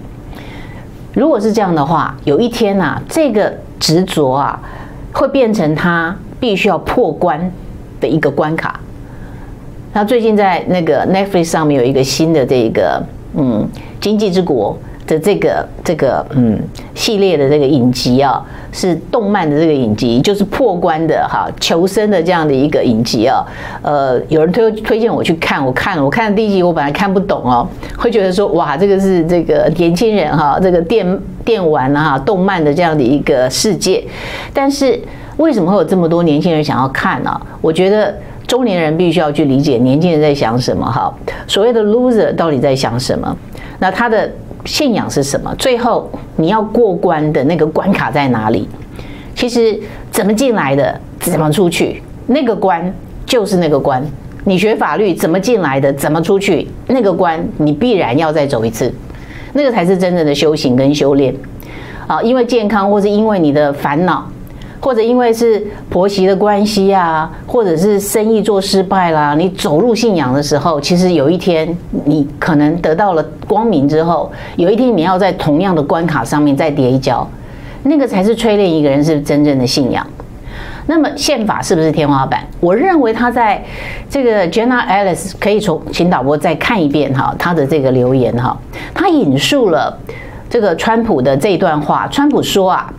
[1.14, 4.60] 如果是这样的话，有一天呐，这个执着啊，
[5.14, 7.52] 会变成他必须要破关
[8.02, 8.80] 的一个关卡。
[9.94, 13.02] 他最近在那个 Netflix 上面有一个新的这个
[13.36, 13.66] 嗯，
[14.02, 14.78] 经济之国。
[15.06, 16.60] 的这个这个嗯
[16.96, 23.44] 系列的这个影集啊，是动漫的这个影集，就是破关的哈求生的这样的一个影集啊。
[23.82, 34.04] 呃，有人推推荐我去看，我看了，我看了第一集，我本来看不懂哦，会觉得说哇，这个是这个年轻人哈，这个电电玩啊，动漫的这样的一个世界。
[34.54, 34.98] 但是
[35.38, 37.42] 为什么会有这么多年轻人想要看呢？
[37.60, 38.16] 我觉得
[38.48, 41.14] 中年人必须要去理解年轻人在想什么哈。
[41.46, 43.36] 所谓的 loser 到底在想什么？
[43.80, 44.32] 那他的。
[44.66, 45.54] 信仰是什么？
[45.56, 48.68] 最后你要过关的那个关卡在哪里？
[49.36, 49.80] 其实
[50.12, 52.94] 怎么进来的，怎么出去，那个关
[53.26, 54.04] 就是那个关。
[54.46, 58.94] 你学法律怎么进来的，怎么出去，那个关你必然要再走一次，
[59.54, 61.34] 那个才是真正的修行跟修炼
[62.08, 62.22] 啊！
[62.22, 64.28] 因为健康，或是因为你的烦恼。
[64.84, 71.66] 或者因为是婆媳的关系啊，或者是生意做失败啦，你走入信仰的时候，其实有一天
[72.04, 77.26] 你可能得到了光明之后，有一天你要在同样的关卡上面再跌一跤，
[77.84, 80.06] 那个才是淬炼一个人是真正的信仰。
[80.86, 82.46] 那么宪法是不是天花板？
[82.60, 83.64] 我认为他在
[84.10, 88.58] 这个 Jenna Ellis 可以从请导播再看一遍哈，他的这个留言哈，
[88.94, 89.98] 他引述了
[90.50, 92.94] 这个川普的这段话，川普说啊，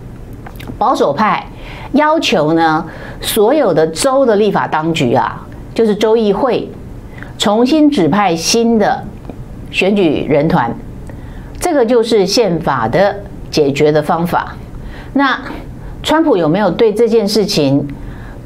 [0.79, 1.45] 保守派。
[1.95, 2.85] 要求呢，
[3.21, 6.69] 所有的州的立法当局啊，就是州议会，
[7.39, 9.03] 重新指派新的
[9.71, 10.73] 选举人团，
[11.59, 13.17] 这个就是宪法的
[13.51, 14.55] 解决的方法。
[15.15, 15.41] 那
[16.03, 17.87] 川普有没有对这件事情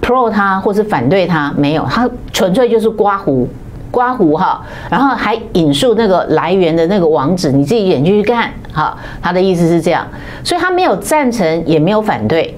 [0.03, 1.53] pro 他或是反对他？
[1.57, 3.49] 没有，他纯粹就是刮胡
[3.91, 8.97] 刮胡哈，然后还引述那个来源的那个网址，你自己点进去看哈。
[9.23, 10.07] 他的意思是这样，
[10.45, 12.57] 所以他没有赞成，也没有反对。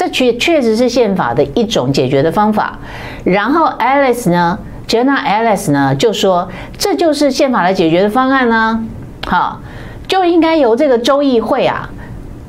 [0.00, 2.78] 这确确实是宪法的一种解决的方法。
[3.22, 4.58] 然后 Alice 呢
[4.88, 8.82] ，Jenna Alice 呢，就说这就是宪法的解决的方案呢。
[9.26, 9.60] 好，
[10.08, 11.90] 就应该由这个州议会啊，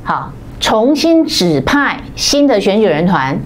[0.02, 3.38] 好，重新指派新的选举人团，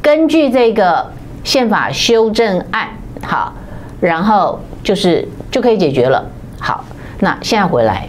[0.00, 1.12] 根据这个
[1.44, 2.88] 宪法修正案，
[3.22, 3.52] 好，
[4.00, 6.24] 然后就是就可以解决了。
[6.58, 6.82] 好，
[7.20, 8.08] 那现在回来，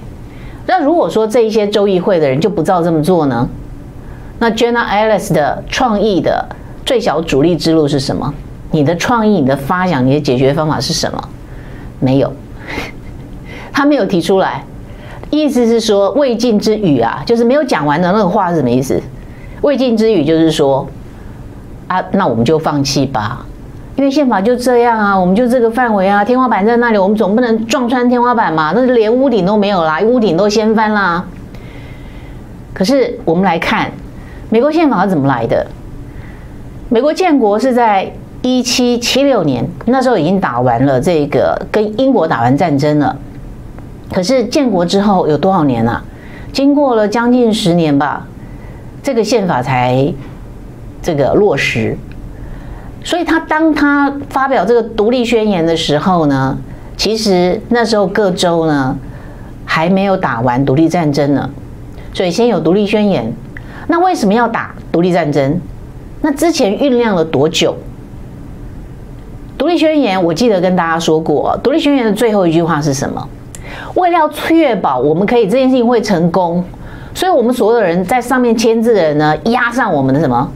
[0.68, 3.50] 那如果说这一些州议会的人就不照这么做呢？
[4.44, 6.46] 那 Jenna Ellis 的创意的
[6.86, 8.34] 最小阻力之路是什么？
[8.72, 11.30] 你的创意、你的发想、你的解决方法是什么？
[12.02, 12.30] 没有，
[13.72, 14.62] 他没有提出来。
[15.30, 19.02] 意思是说未尽之语啊，就是没有讲完的那个话是什么意思？
[19.62, 20.86] 未尽之语就是说
[21.88, 23.46] 啊，那我们就放弃吧，
[23.96, 28.74] 因为宪法就这样啊，我们就这个范围啊，天花板在那里，我们总不能撞穿天花板嘛？
[28.76, 31.24] 那连屋顶都没有啦，屋顶都掀翻啦。
[32.74, 33.90] 可是我们来看。
[34.54, 35.66] 美国宪法是怎么来的？
[36.88, 38.14] 美国建国是在
[38.44, 43.18] 一七七六年，那时候已经打完了这个跟英国打完战争了。
[44.14, 46.04] 可是建国之后有多少年啊？
[46.52, 48.28] 经过了将近十年吧，
[49.02, 50.14] 这个宪法才
[51.02, 51.98] 这个落实。
[53.04, 56.56] 所以他当他发表这个独立宣言的时候呢，
[56.96, 58.96] 其实那时候各州呢
[59.66, 61.50] 还没有打完独立战争呢，
[62.14, 63.34] 所以先有独立宣言。
[63.88, 65.60] 那为什么要打独立战争？
[66.22, 67.76] 那之前酝酿了多久？
[69.58, 73.28] 独立宣言，我记得跟大家说过，独立宣言的最后一句话是什么？
[73.96, 76.64] 为了确保我们可以这件事情会成功，
[77.14, 80.50] 所以我们所有人在上面签字的人呢，押上我们的什么？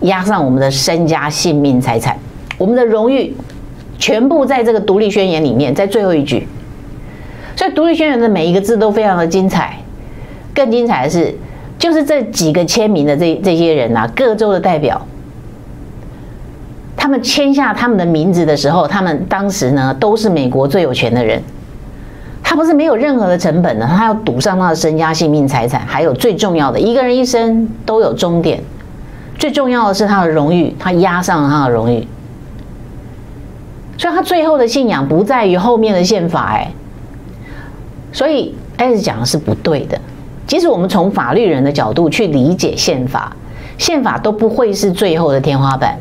[0.00, 2.16] 押上我们的身家性命财产，
[2.58, 3.34] 我们的荣誉，
[3.98, 6.46] 全部在这个独立宣言里面，在最后一句。
[7.56, 9.78] 所以独立宣言的每一个字都非常的精彩，
[10.54, 11.34] 更精彩的是。
[11.84, 15.06] 就是这几个签名的这这些人呐、啊，各州的代表，
[16.96, 21.42] 他们签下他们的名字的时候，他们当时呢都是美国最有钱的人。
[22.42, 28.62] 他不是没有任何的成本的，他要赌上他的身家性命财产，还有最重要的，一个人一生都有终点，
[29.38, 32.08] 最重要的是他的荣誉，他押上了他的荣誉。
[33.98, 36.72] 所以他最后的信仰不在于后面的宪法，哎，
[38.10, 40.00] 所以艾斯讲的是不对的。
[40.46, 43.34] 即使我们从法律人的角度去理解宪法，
[43.78, 45.98] 宪法都不会是最后的天花板。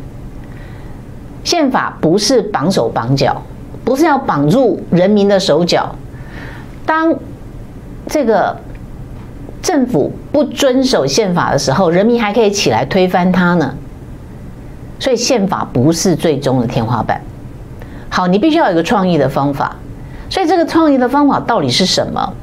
[1.44, 3.42] 宪法不是绑手绑脚，
[3.84, 5.96] 不是要绑住人民的手脚。
[6.86, 7.14] 当
[8.08, 8.58] 这个
[9.62, 13.74] 政府不遵守宪法的时候，人民还可以起来推翻它呢。
[15.00, 17.22] 所以宪法不是最终的天花板。
[18.10, 19.76] 好，你必须要有一个创意的方法。
[20.30, 22.34] 所以这个创意的方法到底是什么？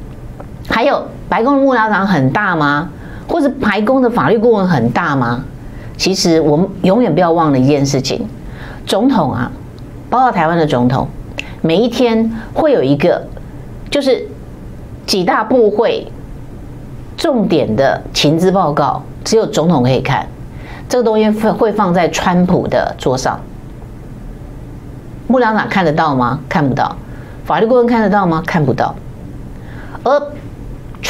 [0.68, 2.90] 还有白宫的幕僚长很大吗？
[3.28, 5.44] 或者白宫的法律顾问很大吗？
[5.96, 8.26] 其实我们永远不要忘了一件事情：
[8.84, 9.52] 总统啊，
[10.10, 11.06] 包括台湾的总统，
[11.62, 13.24] 每一天会有一个，
[13.88, 14.26] 就是
[15.06, 16.10] 几大部会
[17.16, 20.26] 重点的情资报告，只有总统可以看。
[20.88, 23.38] 这个东西会会放在川普的桌上，
[25.28, 26.40] 幕僚长看得到吗？
[26.48, 26.96] 看不到。
[27.44, 28.42] 法律顾问看得到吗？
[28.44, 28.92] 看不到。
[30.02, 30.20] 而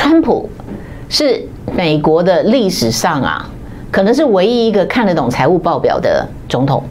[0.01, 0.49] 川普
[1.11, 1.47] 是。
[1.77, 3.49] 美国的历史上啊，
[3.93, 6.83] 可能是唯一一个看得懂财务报表的总统。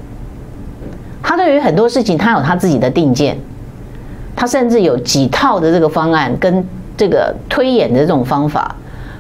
[1.21, 3.37] 他对于很多事情，他有他自己的定见，
[4.37, 8.73] 他甚至有几套的这个方案跟这个推演的这种方法，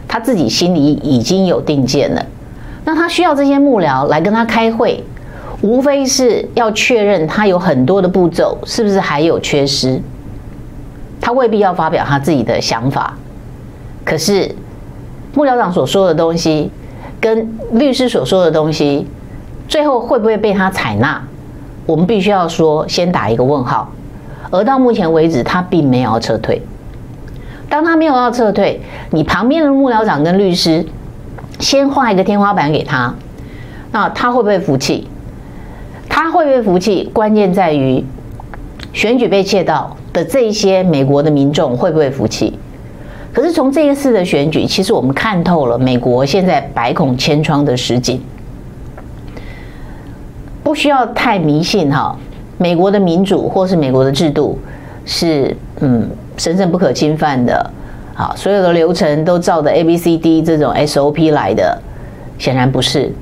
[0.07, 2.25] 他自己心里已经有定见了。
[2.85, 5.03] 那他需要这些幕僚来跟他开会，
[5.61, 10.01] 无非是要确认他有很多的步骤是不是还有缺失。
[11.19, 13.17] 他未必要发表他自己的想法，
[14.09, 14.49] 可是。
[15.35, 16.71] 幕僚长所说的东西，
[17.21, 19.05] 跟律师所说的东西，
[19.67, 21.21] 最后会不会被他采纳？
[21.85, 23.91] 我们必须要说，先打一个问号。
[24.49, 26.63] 而到目前为止，他并没有要撤退。
[27.69, 30.83] 当他没有要撤退，你旁边的幕僚长跟律师
[31.59, 33.13] 先画一个天花板给他，
[33.91, 35.07] 那他会不会服气？
[36.09, 37.07] 他会不会服气？
[37.13, 38.03] 关键在于
[38.93, 42.57] 选举被窃盗的这一些美国的民众会不会服气？
[43.31, 48.19] 可是从这一次的选举，其实我们看透了美国现在百孔千疮的实景，
[50.63, 52.15] 不需要太迷信哈。
[52.57, 54.59] 美国的民主或是美国的制度
[55.05, 57.71] 是嗯神圣不可侵犯的，
[58.15, 61.81] 好，所有的流程都照着 A B C D 这种 S O P 来的，
[62.37, 63.13] 显然不是。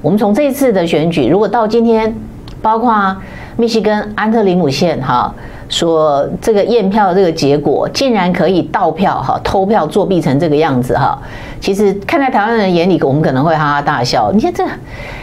[0.00, 2.14] 我们从这一次的选举，如果到今天，
[2.62, 3.14] 包括
[3.56, 5.34] 密西根安特里姆县哈。
[5.74, 11.18] 说这个验票的这个结果竟然可以盗票哈，偷票作弊成这个样子哈，
[11.60, 14.30] 其实看在台湾人眼里，我们可能会哈哈大笑。
[14.32, 14.64] 你看这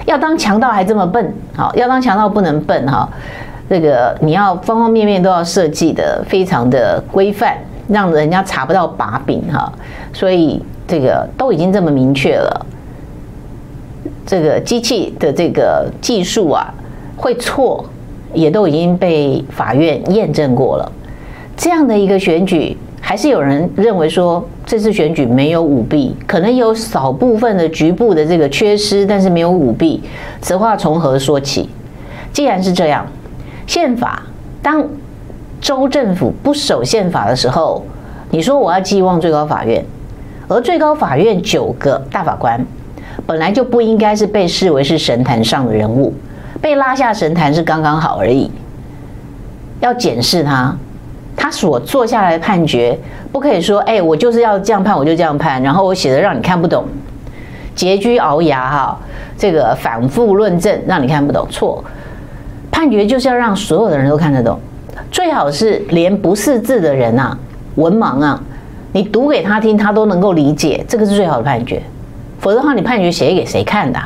[0.06, 3.08] 要当强盗还这么笨，好，要当强盗不能笨哈，
[3.70, 7.56] 这个你要方方面面都要设计的非常的规范，
[7.88, 9.72] 让人家查不到把柄哈。
[10.12, 12.66] 所以这个都已经这么明确了，
[14.26, 16.74] 这个机器的这个技术啊
[17.16, 17.86] 会错。
[18.34, 20.91] 也都已经被法院验证过了，
[21.58, 30.02] 这样的一个选举，还是有人认为说这次选举没有舞弊，可能有少部分的局部的这个缺失，但是没有舞弊。
[30.41, 31.70] 此话从何说起？
[32.32, 33.06] 既然是这样，
[33.67, 34.24] 宪法
[34.62, 34.84] 当
[35.60, 37.84] 州政府不守宪法的时候，
[38.30, 39.84] 你说我要寄望最高法院，
[40.48, 42.65] 而最高法院九个大法官
[43.26, 46.13] 本来就不应该是被视为是神坛上的人物。
[46.62, 48.52] 被拉下神坛是刚刚好而已，
[49.80, 50.76] 要检视他，
[51.36, 52.95] 他所做下来的判决，
[53.32, 56.86] 不可以说，哎，我就是要这样判，我就这样判，然后我写的让你看不懂，
[57.76, 59.00] 拮据熬牙哈，
[59.36, 61.84] 这个反复论证让你看不懂，错，
[62.69, 64.60] 判决就是要让所有的人都看得懂，
[65.10, 67.36] 最好是连不识字的人啊，
[67.74, 68.39] 文盲啊，
[68.91, 71.82] 你读给他听，他都能够理解，这个是最好的判决，
[72.39, 74.00] 否则的话，你判决写给谁看的？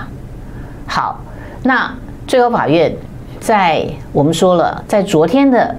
[0.87, 1.19] 好，
[1.63, 1.91] 那。
[2.27, 2.91] 最高法院
[3.39, 5.75] 在我们说了，在昨天的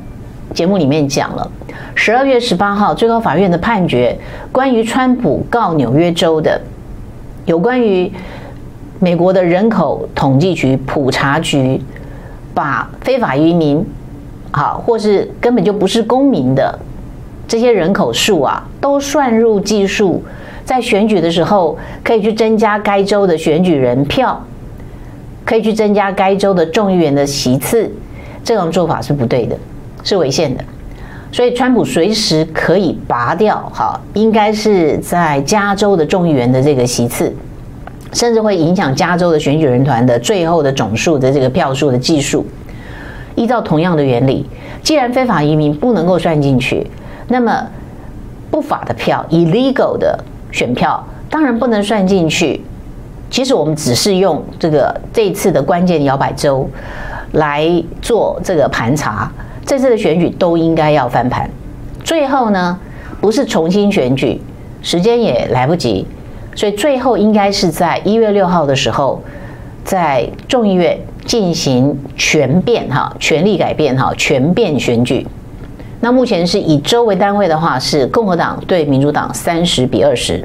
[0.55, 1.51] 节目里面讲了，
[1.97, 4.17] 十二月十八号最高法院的判决，
[4.53, 6.61] 关于川普告纽约州的，
[7.47, 8.11] 有关于
[9.01, 11.81] 美国的人口统计局普查局
[12.55, 13.85] 把非法移民，
[14.53, 16.79] 好，或是根本就不是公民的
[17.49, 20.23] 这些人口数啊，都算入计数，
[20.65, 24.41] 在选举的时候可以去增加该州的选举人票。
[25.47, 27.91] 可以去增加该州的众议员的席次，
[28.45, 29.57] 这种做法是不对的，
[30.03, 30.63] 是违宪的。
[31.33, 37.33] 所以，川普随时可以拔掉，哈，应该是在加州的众议员的这个席次，
[38.13, 42.45] 甚至会影响加州的选举人团的最后的总数的这个票数的计数。
[43.35, 44.47] 依照同样的原理，
[44.83, 46.87] 既然非法移民不能够算进去，
[47.29, 47.67] 那么
[48.51, 50.19] 不法的票 （illegal 的
[50.51, 52.63] 选票）当然不能算进去。
[53.37, 56.67] 其实我们只是用这个这次的关键摇摆州
[57.33, 57.71] 来
[58.01, 59.31] 做这个盘查，
[59.67, 61.47] 这次的选举都应该要翻盘。
[62.03, 62.79] 最后呢，
[63.21, 64.41] 不是重新选举，
[64.81, 66.07] 时间也来不及，
[66.55, 69.21] 所以最后应该是在一月六号的时候，
[69.85, 75.27] 在众议院进行权变哈，权力改变哈，权变选举。
[76.01, 80.43] 那目前是以州为单位的话，是共和党对民主党三十比二十。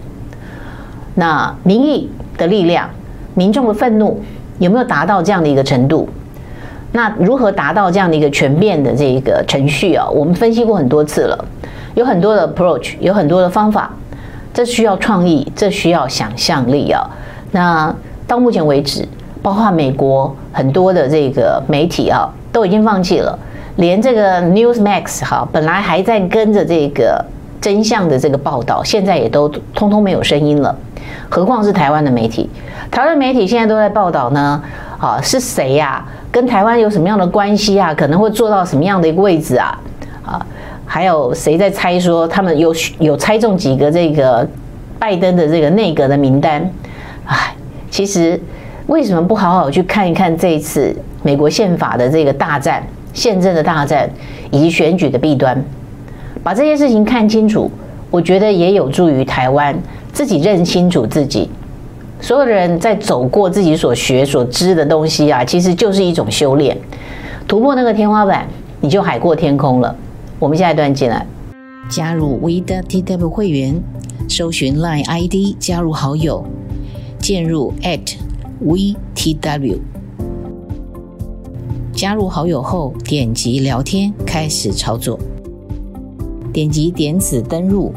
[1.16, 2.10] 那民意
[2.42, 2.90] 的力量，
[3.36, 4.20] 民众的愤怒
[4.58, 6.10] 有没有达到这样的一个程度？
[6.94, 10.10] 那如何达到这样的一个全变的这个程序啊？
[10.10, 11.46] 我们分析过很多次了，
[11.94, 13.92] 有很多的 approach，有很多的方法，
[14.52, 17.08] 这需要创意，这需要想象力啊。
[17.52, 19.08] 那到目前为止，
[19.44, 23.38] 包括美国很多的这个媒体啊，都已经放弃了。
[23.78, 27.24] 连这个 Newsmax 哈，本来还在跟着这个
[27.62, 30.76] 真相的这个报道，现在也都通通没有声音了。
[31.30, 32.50] 何况是台湾的媒体，
[32.90, 34.62] 台湾媒体现在都在报道呢。
[34.98, 36.06] 啊，是谁呀？
[36.32, 37.92] 跟台湾有什么样的关系啊？
[37.92, 39.80] 可能会做到什么样的一个位置啊？
[40.24, 40.46] 啊，
[40.86, 44.48] 还有谁在猜说他们有有猜中几个这个
[45.00, 46.62] 拜登的这个内阁的名单？
[47.26, 47.56] 哎，
[47.90, 48.40] 其实
[48.86, 52.84] 为什么不好好去看一看这一次美国宪法的这个大战？
[53.12, 54.10] 宪政的大战
[54.52, 55.62] 以及选举的弊端，
[56.44, 57.70] 把这些事情看清楚，
[58.10, 59.78] 我觉得也有助于台湾
[60.12, 61.50] 自己认清楚自己。
[62.20, 66.78] 所有的人在走过自己所学所知的东西啊，其实就是一种修炼。
[67.48, 68.48] 突破那个天花板，
[68.80, 69.96] 你就海阔天空了。
[70.40, 71.26] 我们下一段进来，
[71.90, 73.82] 加入 WeTW 会员，
[74.28, 76.46] 搜寻 Line ID 加入好友，
[77.20, 77.74] 进入
[78.64, 79.78] @WeTW。
[81.94, 85.20] 加入好友后，点击聊天开始操作。
[86.54, 87.94] 点击点此登入，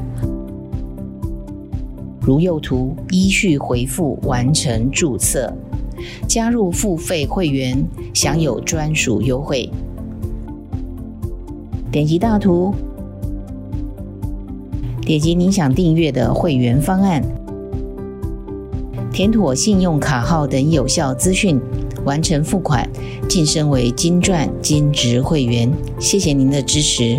[2.21, 5.53] 如右图依序回复完成注册。
[6.29, 9.69] 加入付费会员，享有专属优惠。
[11.91, 12.75] 点击大图，
[15.01, 17.23] 点击您想订阅的会员方案，
[19.13, 21.61] 填妥信用卡号等有效资讯。
[22.05, 22.87] 完成付款，
[23.31, 25.73] 晋升为金钻金值会员。
[25.99, 27.19] 谢谢您的支持。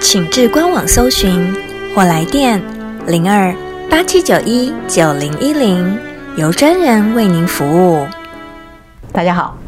[0.00, 1.54] 请至官网搜寻
[1.94, 2.60] 或来电
[3.06, 3.54] 零二
[3.90, 5.98] 八七九一九零一零，
[6.36, 8.06] 由专人为您服务。
[9.12, 9.58] 大家好，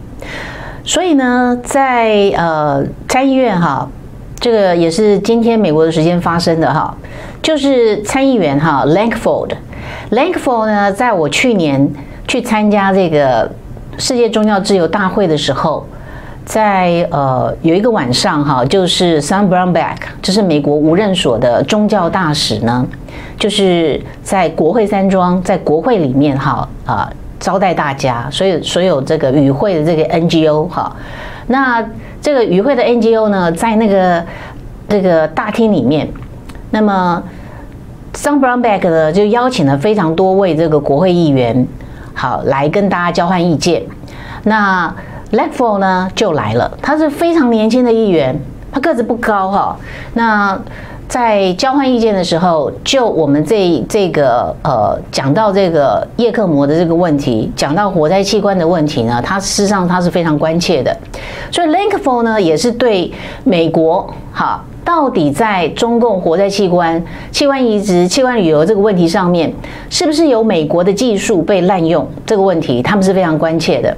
[0.85, 3.87] 所以呢，在呃参议院哈，
[4.41, 6.97] 这个也是今天美国的时间发生的哈，
[7.43, 9.51] 就是参议员哈 Lankford。
[10.11, 11.93] Lankford 呢，在我去年
[12.27, 13.49] 去参加这个
[13.99, 15.87] 世界宗教自由大会的时候，
[16.45, 22.87] 在呃有一个晚上哈，就是 Sam Brownback，就是美国无任所的宗教大使呢，
[23.39, 30.95] 就是在国会山庄，在国会里面哈啊、招待大家，所有所有这个与会的这个 NGO 哈，
[31.47, 31.85] 那
[32.21, 34.25] 这个与会的 NGO 呢，在那个
[34.89, 36.09] 这个大厅里面，
[36.71, 37.23] 那么。
[38.15, 41.67] Sam Brownback 呢，就邀请了非常多位这个国会议员，
[42.13, 43.83] 好来跟大家交换意见。
[44.43, 44.95] 那
[45.33, 48.39] Lankford 呢就来了，他是非常年轻的议员，
[48.71, 49.77] 他个子不高哈。
[50.15, 50.59] 那
[51.09, 60.97] 在交换意见的时候，就我们这这个呃讲到这个叶克膜的这个问题，讲到火灾器官的问题呢，他事实上他是非常关切的。
[61.51, 63.11] 所以 Lankford 呢也是对
[63.45, 64.63] 美国哈。
[64.85, 69.53] 到底在中共活在器官、器官移植、器官旅游这个问题上面，
[69.89, 72.07] 是不是有美国的技术被滥用？
[72.27, 73.97] 这个问题他们是非常关切的。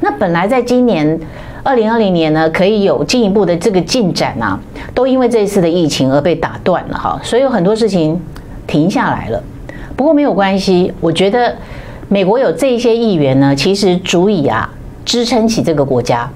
[0.00, 1.18] 那本来在今年
[1.62, 4.58] 二零二零年呢，可以有进一步的这个进展啊，
[4.92, 8.20] 都因为这一次的疫情而被打断了哈，所以有很多事情
[8.66, 9.40] 停下来了。
[9.94, 11.54] 不过没有关系，我觉得
[12.08, 14.68] 美国有这些议员呢，其实足以啊
[15.04, 16.28] 支撑起这个国家。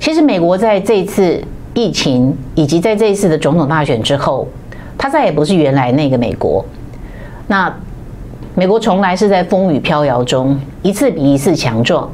[0.00, 1.38] 其实美国在这一次。
[1.74, 4.48] 疫情以及在这一次的总统大选之后，
[4.96, 6.64] 他再也不是原来那个美国。
[7.48, 7.72] 那
[8.54, 12.08] 美国从来是在风雨飘摇中，一次比一次强壮。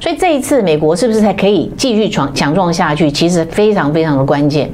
[0.00, 3.10] 所以这一次美国是不是才可以继续强强壮下去？
[3.10, 4.70] 其实非常非常的关键。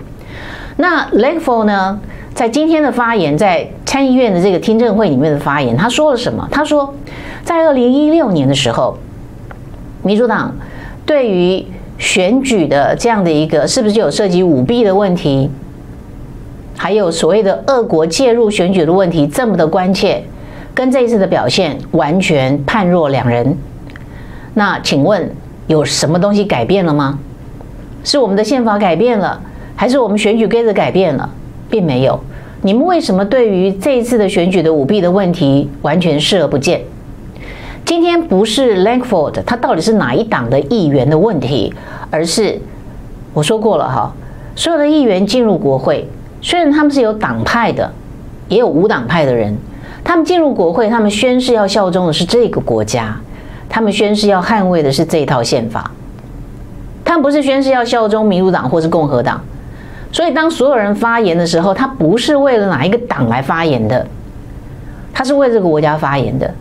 [0.77, 2.01] 那 l a n f o r 呢，
[2.35, 6.49] 在今天的发言，在参议院的这个听证会里面的发言，他说了什么？
[6.51, 6.95] 他说，
[7.45, 8.97] 在二零一六年的时候，
[10.03, 10.55] 民主党
[11.05, 11.65] 对于
[12.01, 15.51] 选举的这样的一个是不是就有涉及舞弊的问题？
[16.77, 20.23] 还有所谓的俄国介入选举的问题这么的关切，
[20.75, 23.55] 跟这一次的表现完全判若两人。
[24.55, 25.31] 那请问
[25.67, 27.19] 有什么东西改变了吗？
[28.03, 29.39] 是我们的宪法改变了，
[29.77, 31.29] 还是我们选举规则改变了？
[31.69, 32.19] 并没有。
[32.63, 36.81] 你们为什么对于这一次的选举的舞弊的问题完全视而不见？
[37.91, 41.75] 今天不是 Lankford 他到底是哪一党的议员的问题，
[42.09, 42.57] 而是
[43.33, 44.13] 我说过了哈，
[44.55, 46.09] 所有的议员进入国会，
[46.41, 47.91] 虽然他们是有党派的，
[48.47, 49.57] 也有无党派的人，
[50.05, 53.21] 他们进入国会，他们宣誓要效忠的是这个国家，
[53.69, 55.91] 他们宣誓要捍卫的是这一套宪法，
[57.05, 59.43] 他们不是宣誓要效忠民主党或是共和党。
[60.13, 64.07] 所以，当所有人发言的时候，他不是为了哪一个党来发言的，
[65.13, 66.55] 他是为这个国家发言的。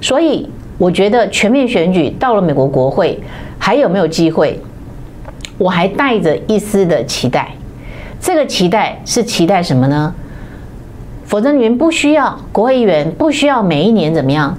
[0.00, 0.48] 所以，
[0.78, 3.20] 我觉得全面选举到了美国国会
[3.58, 4.58] 还有没有机会？
[5.58, 7.50] 我还带着一丝的期待。
[8.20, 10.14] 这个期待是期待什么呢？
[11.24, 14.56] 否则你们不需要国会议员不需要每一年怎么样，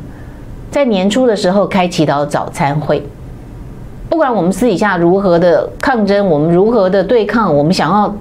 [0.70, 3.02] 在年初的时候开祈祷早餐会。
[4.10, 8.14] 不管我们私底下如何的抗争，我们如何的对抗，我们想要。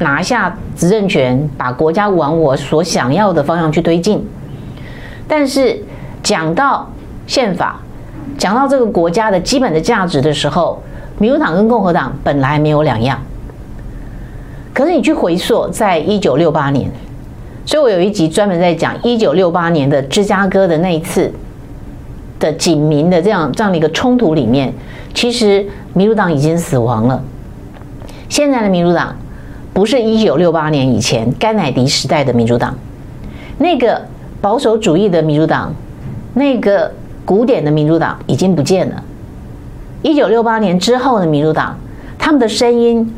[0.00, 4.20] 拿下执政权，把国家往我所想要的方向去推进。
[5.28, 5.80] 但是
[6.20, 6.90] 讲到
[7.26, 7.80] 宪法，
[8.38, 10.82] 讲到这个国家的基本的价值的时候，
[11.18, 13.20] 民主党跟共和党本来没有两样。
[14.72, 16.90] 可是你去回溯，在一九六八年，
[17.64, 21.32] 所以我有一集专门在讲一九六八年的芝加哥的那一次
[22.38, 24.72] 的警民的这样这样的一个冲突里面，
[25.12, 27.22] 其实民主党已经死亡了。
[28.28, 29.14] 现在的民主党。
[29.74, 32.72] 不是一九六八年以前甘乃迪时代的民主党，
[33.58, 34.00] 那个
[34.40, 35.74] 保守主义的民主党，
[36.34, 36.92] 那个
[37.24, 39.02] 古典的民主党已经不见了。
[40.02, 41.78] 一九六八年之后的民主党，
[42.18, 43.10] 他们的声音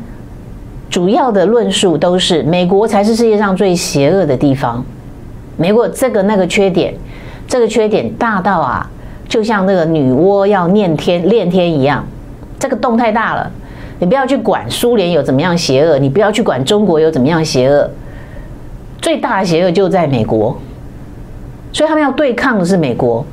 [0.89, 4.85] 主要的论述都是美国才是世界上最邪恶的地方，
[5.57, 6.93] 美国这个那个缺点，
[7.45, 8.89] 这个缺点大到啊，
[9.27, 12.05] 就像那个女娲要念天炼天一样，
[12.57, 13.51] 这个洞太大了。
[13.99, 17.89] 你不要去管苏联有怎么样邪恶，你不要去管中国有怎么样邪恶，
[19.01, 20.55] 最大的邪恶就在美国，
[21.73, 23.25] 所以他们要对抗的是美国。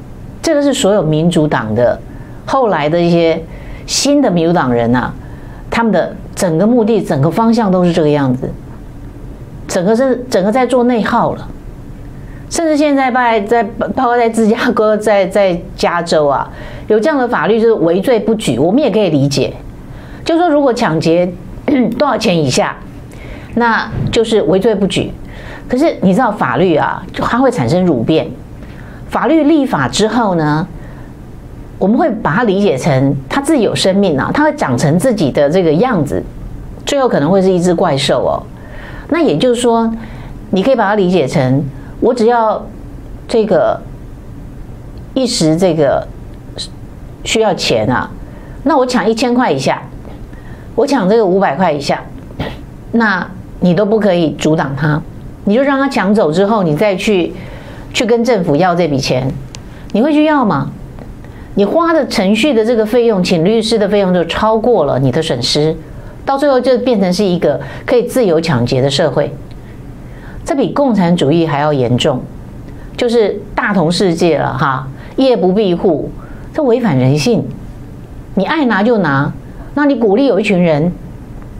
[0.45, 1.99] 这个是所有民主党的
[2.45, 3.43] 后来的一些
[3.87, 5.11] 新的民主党人呐，
[5.71, 8.53] 他们的整个目的、整个方向都是这个样子，
[9.67, 11.49] 整个是整个在做内耗了，
[12.51, 16.47] 甚至现在在在包括在芝加哥、在在加州啊，
[16.89, 19.51] 有这样的法律就是围罪不举，我们也可以理解。
[20.27, 21.27] 就说如果抢劫
[21.99, 22.77] 多少钱以下，
[23.55, 25.11] 那就是围罪不举。
[25.67, 28.29] 可是你知道法律啊，它会产生蠕变。
[29.09, 30.67] 法律立法之后呢，
[31.79, 36.23] 我们会把它理解成它自己有生命啊，它会长成自己的这个样子，
[36.85, 38.43] 最后可能会是一只怪兽哦。
[39.09, 39.93] 那也就是说，
[40.51, 41.65] 你可以把它理解成，
[42.01, 42.65] 我只要
[43.29, 43.81] 这个
[45.15, 46.07] 一时这个
[47.23, 48.11] 需要钱啊，
[48.65, 49.83] 那我抢一千块以下。
[50.77, 52.03] 我抢这个五百块以下，
[52.91, 53.25] 那
[53.61, 55.01] 你都不可以阻挡他，
[55.45, 57.33] 你就让他抢走之后，你再去
[57.95, 59.33] 去跟政府要这笔钱，
[59.93, 60.71] 你会去要吗？
[61.55, 65.75] 你花的程序的这个费用，请律师的费用就超过了你的损失，
[66.27, 69.33] 到最后就变成是一个可以自由抢劫的社会，
[70.45, 72.21] 这比共产主义还要严重，
[72.97, 76.11] 就是大同世界了哈，夜不闭户，
[76.53, 77.45] 这违反人性，
[78.35, 79.33] 你爱拿就拿。
[79.77, 80.93] 那你鼓励有一群人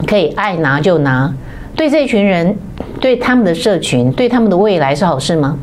[0.07, 1.33] 可以爱拿就拿，
[1.77, 2.57] 对这群人、
[3.01, 5.57] 对他们的社群、对他们的未来是好事吗？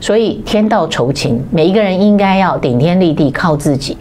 [0.00, 3.96] 所以天道酬勤，每一个人应该要顶天立地，靠自己。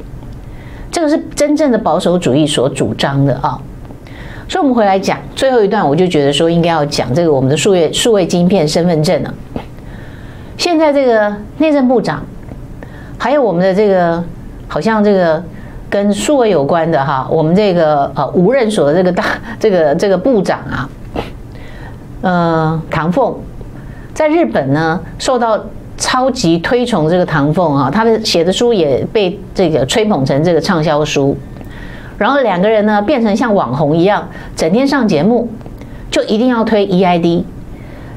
[0.89, 3.59] 这个是真正的保守主义所主张的啊。
[4.47, 9.33] 所以，我们回来讲最后一段，我就觉得说应该要讲这个我们的数位数位晶片身份证了。
[10.57, 12.25] 现在这个内政部长，
[13.17, 14.23] 还有我们的这个，
[14.67, 15.43] 好像这个。
[15.91, 19.25] 跟数位有关的哈，我们这个呃无人所的这个大
[19.59, 20.89] 这个这个部长啊，
[22.21, 23.33] 呃唐凤，
[24.13, 25.59] 在日本呢受到
[25.99, 31.37] 超级推崇，这个唐凤啊，他的写的书也被这个吹捧成这个畅销书，
[32.17, 35.47] 然后两个人呢变成像网红一样，整天上节目，
[36.09, 37.43] 就一定要推 EID，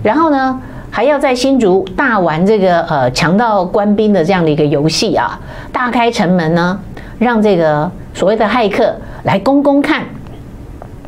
[0.02, 0.58] 然后呢
[0.90, 5.38] 还要在新竹大玩这个呃强盗官兵的这样的一个游戏啊，
[5.70, 6.80] 大开城门呢。
[7.18, 10.02] 让这个所谓的骇客来攻攻看，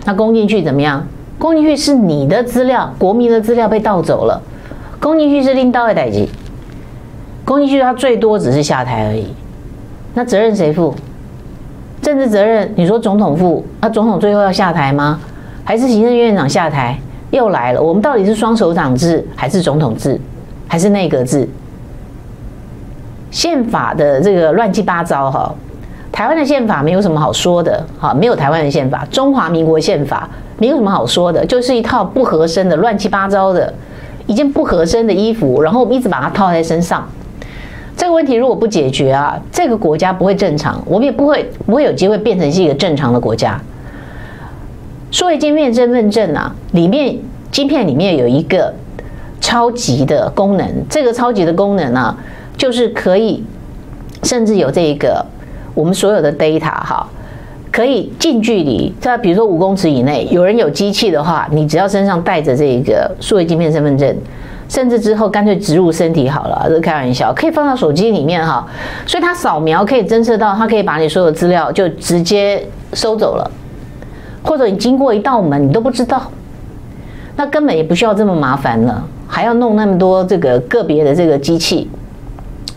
[0.04, 1.04] 那攻进去怎么样？
[1.40, 4.40] 攻进去是你的资料，国民的资料被盗走了，
[5.00, 6.28] 攻进去是拎刀的代志，
[7.44, 9.26] 攻进去他最多只是下台而已，
[10.14, 10.94] 那责任谁负？
[12.00, 12.70] 政治责任？
[12.76, 13.64] 你说总统负？
[13.80, 15.20] 那总统最后要下台吗？
[15.64, 16.98] 还是行政院长下台？
[17.30, 20.20] 又来了，我们到底是双首长制还是总统制？
[20.68, 21.48] 还是内阁制？
[23.30, 25.54] 宪法的这个乱七八糟哈，
[26.12, 30.28] 台湾的宪法没有什么好说的，哈，没有台湾的宪法，中华民国宪法
[30.58, 33.72] 没有什么好说的，就是一套不合身的乱七八糟的
[34.26, 37.06] 一件不合身的衣服，然后我们一直把它套在身上。
[37.96, 43.60] 这个问题如果不解决啊，这个国家不会正常，我们也不会不会有机会变成是一个正常的国家。
[45.10, 47.16] 数位晶片身份证啊，里面
[47.50, 48.74] 晶片里面有一个
[49.40, 52.16] 超级的功能，这个超级的功能啊。
[52.56, 53.42] 就是可以，
[54.22, 55.26] 甚至有这个
[55.74, 57.04] 我们所有的 data 哈，
[57.72, 64.16] 可以近距离在比如说五公尺以内，有人有机器的话，你只要身上带着这个数位晶片身份证，
[64.68, 68.66] 甚至之后干脆植入身体好了，这开玩笑，可以放到手机里面哈，
[69.06, 73.50] 所以它扫描可以侦测到，它可以把你所有资料就直接收走了，
[74.42, 76.22] 或者你经过一道门你都不知道，
[77.36, 81.90] 那根本也不需要这么麻烦了，还要弄那么多这个个别的这个机器。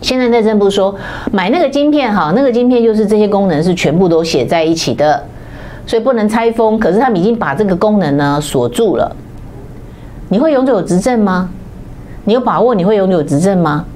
[0.00, 0.94] 现在内政部说
[1.32, 5.24] 买那个晶片哈，那个晶片就是这些功能是全部都写在一起的，
[5.86, 6.78] 所以不能拆封。
[6.78, 9.10] 可是他们已经把这个功能呢锁住了。
[10.28, 11.50] 你会永久执政吗？
[12.28, 13.86] 你有把握你会永久执政吗？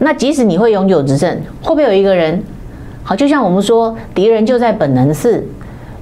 [0.00, 2.42] 那即使你会永久执政，会不会有一个人
[3.04, 3.14] 好？
[3.14, 5.46] 就像我们说，敌人就在本能寺，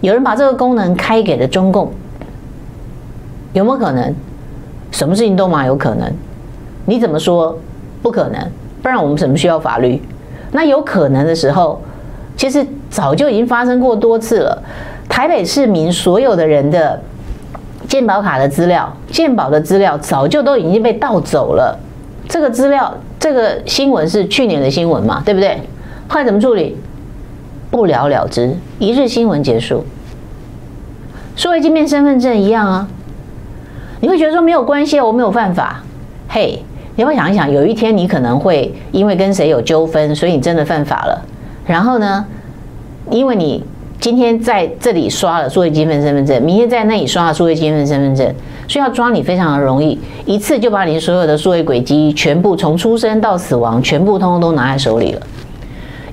[0.00, 1.92] 有人把这个功能开给了中共，
[3.52, 4.14] 有没有可能？
[4.92, 6.10] 什么事情都嘛有可能。
[6.86, 7.58] 你怎么说
[8.00, 8.40] 不可能？
[8.80, 10.00] 不然我们怎么需要法律？
[10.52, 11.82] 那有可能的时候，
[12.34, 14.62] 其实早就已经发生过多次了。
[15.06, 16.98] 台北市民所有的人的
[17.94, 21.78] 健保卡的资料、健保的资料，早就都已经被盗走了。
[22.28, 25.60] 这个资料，这个新闻是去年的新闻嘛，对不对？
[26.08, 26.76] 后来怎么处理？
[27.70, 29.84] 不了了之，一日新闻结束。
[31.36, 32.88] 数位晶片身份证一样啊，
[34.00, 35.80] 你会觉得说没有关系，我没有犯法，
[36.28, 36.64] 嘿。
[36.96, 41.24] 你要不要想一想，有一天你可能会因为跟谁有纠纷，所以你真的犯法了。
[41.64, 42.26] 然后呢，
[43.08, 43.62] 因为你
[44.04, 48.34] 今天在这里刷了数位晶片身份证，明天在那里刷了数位晶片身份证，
[48.68, 55.22] 所以要抓你非常的容易，一次就把你所有的数位轨迹全部从出生到死亡全部通通都拿在手里了。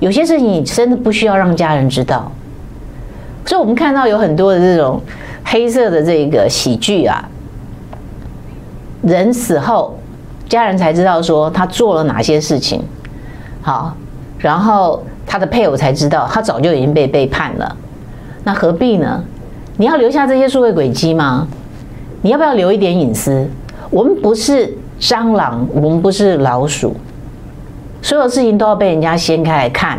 [0.00, 2.32] 有些事情你真的不需要让家人知道。
[3.44, 4.98] 所以我们看到有很多的这种
[5.44, 7.22] 黑色的这个喜剧啊，
[9.02, 9.98] 人死后。
[10.48, 12.82] 家人才知道说他做了哪些事情，
[13.60, 13.94] 好，
[14.38, 17.76] 然后他的配偶才知道他早就已经被背叛了，
[18.44, 19.22] 那何必呢？
[19.76, 21.46] 你要留下这些数位轨迹吗？
[22.22, 23.46] 你要不要留一点隐私？
[23.90, 26.94] 我们不是蟑螂，我们不是老鼠，
[28.00, 29.98] 所有事情都要被人家掀开来看。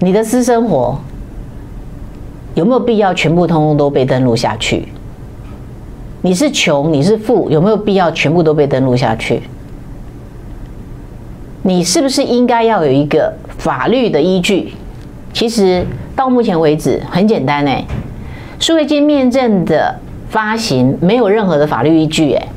[0.00, 0.98] 你的私生活
[2.54, 4.88] 有没有必要全部通通都被登录下去？
[6.22, 9.42] 你是穷，你是富，有没有必要全部都被登录下去？
[11.62, 14.74] 你是不是应该要有一个法律的依据？
[15.34, 15.84] 其实
[16.16, 17.84] 到目前为止很简单哎，
[18.58, 19.94] 数位晶片证的
[20.30, 22.48] 发行没有任何的法律依据哎，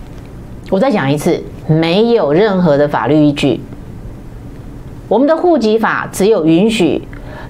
[0.70, 3.60] 我再讲一次，没有任何的法律依据。
[5.10, 7.02] 我们的户籍法只有允许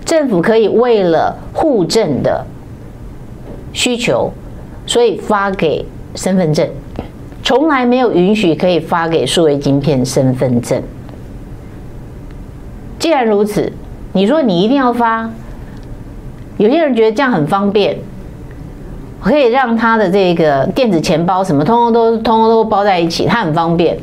[0.03, 2.43] 政府可以为了户政的
[3.73, 4.31] 需求，
[4.87, 5.85] 所以发给。
[6.15, 6.67] 身份证
[7.43, 10.81] 从来没有允许可以发给数位晶片身份证。
[12.97, 13.71] 既然如此，
[14.17, 15.29] 你说你一定要发，
[16.57, 17.95] 有些人觉得这样很方便，
[19.21, 23.95] 可以让他的这个电子钱包什么通通都通通都包在一起，他很方便。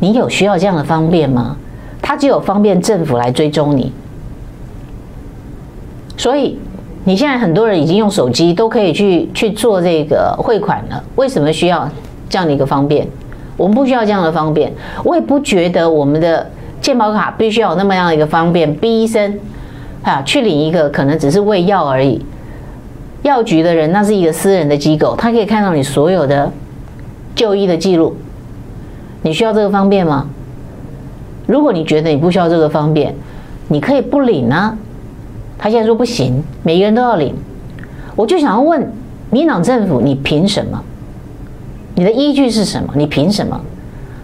[0.00, 1.54] 你有需要这样的方便吗？
[2.00, 3.92] 他只有方便政府来追踪你，
[6.16, 6.58] 所以。
[7.04, 11.90] 你现在很多人已经用手机都可以去去做这个汇款了，为什么需要
[12.28, 13.04] 这样的一个方便？
[13.56, 14.72] 我们不需要这样的方便，
[15.02, 16.48] 我也不觉得我们的
[16.82, 18.74] 健保卡必须要有那么样的一个方便。
[18.76, 19.38] 逼医生
[20.02, 22.20] 啊，去领一个可能只是喂药而已，
[23.22, 26.52] 药局的人那是一个私人的机构，他可以看到你所有的
[27.34, 28.16] 就医的记录。
[29.22, 30.26] 你需要这个方便吗？
[31.46, 33.14] 如果你觉得你不需要这个方便，
[33.68, 34.76] 你可以不领啊。
[35.56, 37.32] 他现在说不行，每个人都要领。
[38.16, 38.92] 我就想要问
[39.30, 40.82] 民党政府，你凭什么？
[41.94, 42.92] 你的依据是什么？
[42.96, 43.60] 你凭什么？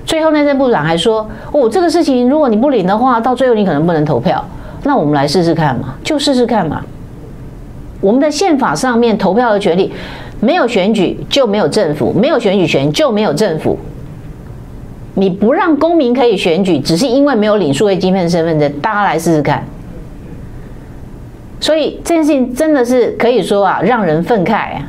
[0.09, 4.43] 最后内政部长还说：“哦，这个事情如果你不领的话，到最后你可能不能投票。”
[4.85, 6.83] 那我们来试试看嘛，就试试看嘛。
[8.01, 9.93] 我们的宪法上面投票的权利，
[10.41, 13.79] 没有选举就没有政府，没有选举权就没有政府。
[15.13, 19.63] 你不让公民可以选举，只是因为没有领数位晶片身份证，大家来试试看。
[21.61, 24.89] 所以这件事情真的是可以说啊，让人愤慨啊！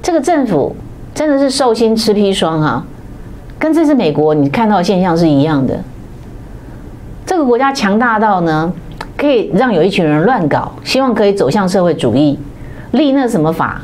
[0.00, 0.74] 这个政府
[1.12, 2.86] 真的是寿星吃砒霜啊！
[3.62, 5.78] 跟这次美国你看到的现象是一样的。
[7.24, 8.72] 这个国家强大到呢，
[9.16, 12.36] 可以让有一群人乱搞，希望可以走向社会主义，
[12.90, 13.80] 立那什么法，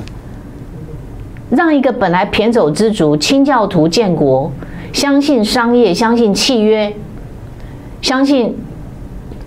[1.51, 4.51] 让一个本来胼手之足、清教徒建国，
[4.93, 6.93] 相信商业、相信契约、
[8.03, 8.57] 相信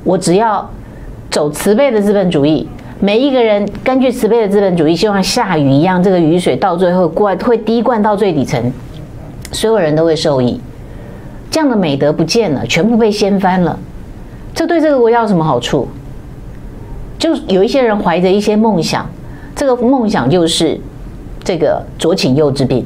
[0.05, 0.69] 我只要
[1.29, 2.65] 走慈悲的资本主义，
[3.01, 8.71] 每一个人根据慈悲的资本主义，希望下雨一样，这个雨水到最后灌会滴灌到最底层，
[9.51, 10.59] 所有人都会受益。
[11.49, 13.77] 这样的美德不见了，全部被掀翻了。
[14.53, 15.87] 这对这个国家有什么好处？
[17.19, 19.07] 就有一些人怀着一些梦想，
[19.55, 20.79] 这个梦想就是
[21.43, 22.85] 这个左倾右治病。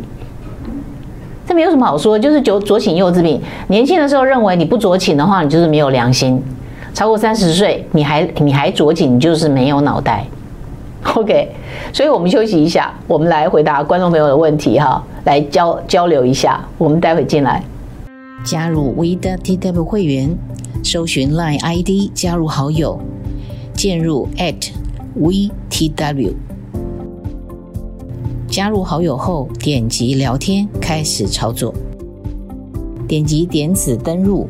[1.47, 3.39] 这没有什么好说，就是左左倾右治病。
[3.67, 6.39] 年轻的时候认为你不左倾的话，你就是没有良心；
[6.93, 10.25] 超过三十岁，你还你还左倾，你就是没有脑袋。
[11.13, 11.49] OK，
[11.93, 16.67] 所以我们休息一下，我们来回答观众朋友的问题哈，来交交流一下。
[16.77, 17.63] 我们待会进来。
[18.43, 20.35] 加入 We.TW 会员，
[20.83, 22.99] 搜寻 Line ID 加入好友，
[23.73, 24.27] 键入
[25.17, 26.33] @WeTW。
[28.47, 31.73] 加入好友后，点击聊天开始操作，
[33.07, 34.47] 点击点此登入，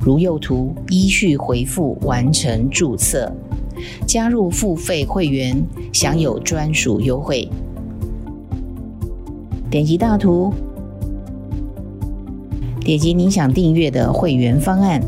[0.00, 3.32] 如右图依序回复完成注册，
[4.06, 7.48] 加入付费会员，享有专属优惠。
[9.70, 10.52] 点击大图。
[12.84, 15.00] 点击您想订阅的会员方案，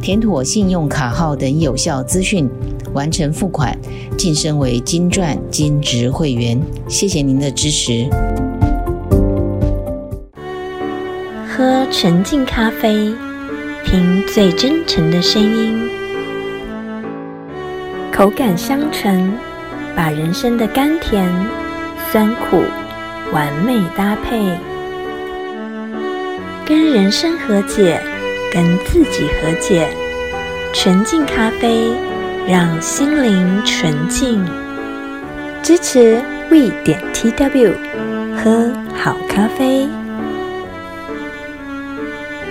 [0.00, 2.48] 填妥信用卡号等有效资讯，
[2.94, 3.78] 完成付款，
[4.16, 6.58] 晋升为金钻金质会员。
[6.88, 8.08] 谢谢您的支持。
[11.46, 13.12] 喝纯净咖啡，
[13.84, 15.78] 听最真诚的声音，
[18.12, 19.32] 口感香醇，
[19.96, 21.26] 把人生的甘甜、
[22.10, 22.62] 酸苦
[23.32, 24.54] 完美搭配。
[26.66, 27.98] 跟人生和解，
[28.52, 29.88] 跟自己和解。
[30.74, 31.90] 纯净咖啡，
[32.46, 34.44] 让心灵纯净。
[35.62, 37.72] 支持 We 点 TW，
[38.36, 39.88] 喝好咖啡。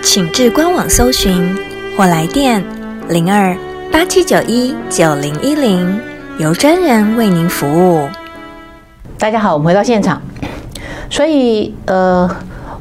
[0.02, 1.56] 请至官网搜寻
[1.96, 2.64] 或来电
[3.08, 3.56] 零二
[3.92, 6.00] 八七九一九零一零，
[6.40, 8.08] 由专人为您服务。
[9.20, 10.22] 大家好，我们回到现场。
[11.10, 12.30] 所以，呃。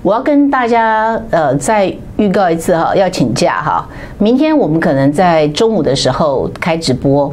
[0.03, 3.87] 我要跟大家呃再预告一次哈，要请假哈。
[4.17, 7.31] 明天我们可能在中午的时候开直播，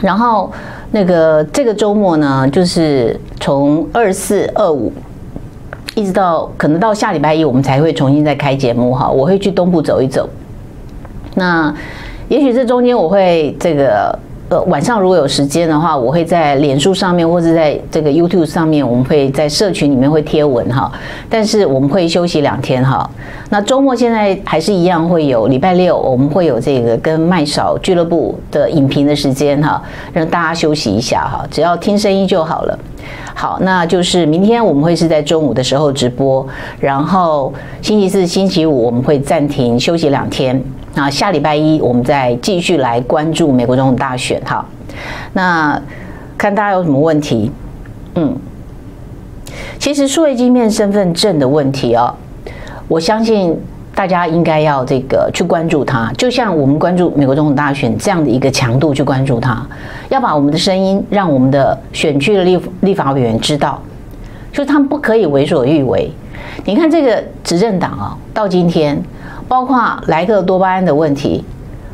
[0.00, 0.52] 然后
[0.92, 4.92] 那个这个周末呢，就是从二四二五
[5.96, 9.10] 一直到可能到下礼拜一，我们才会重新再开节目哈。
[9.10, 10.28] 我会去东部走一走，
[11.34, 11.74] 那
[12.28, 14.18] 也许这中间我会这个。
[14.48, 20.88] 呃，晚上如果有时间的话，我会在脸书上面或者在这个 YouTube 上面，我们会在社群里面会贴文哈。
[21.28, 23.10] 但是我们会休息两天哈。
[23.50, 32.78] 那周末现在还是一样会有礼拜六，我们会有这个跟麦嫂俱乐部的影评的时间哈，让大家休息一下哈，只要听声音就好了。
[33.34, 36.46] 好，那就是明天我们会是在中午的时候直播，
[36.78, 37.52] 然后
[37.82, 40.62] 星期四、星期五我们会暂停休息两天。
[40.96, 44.64] 那下礼拜一我们再继续来关注美国总统大选哈。
[45.34, 45.78] 那
[46.38, 47.50] 看大家有什么问题？
[48.14, 48.34] 嗯，
[49.78, 52.14] 其实数位晶片身份证的问题哦，
[52.88, 53.54] 我相信
[53.94, 59.66] 大家应该要这个去关注它，就像我们关注美国总统大选这样的一个强度去关注它，
[60.08, 63.78] 要把我们的声音让我们的选区的立立法委员知道，
[64.50, 66.10] 就是他们不可以为所欲为。
[66.64, 68.98] 你看这个执政党啊，到今天。
[69.48, 71.44] 包括莱克多巴胺的问题，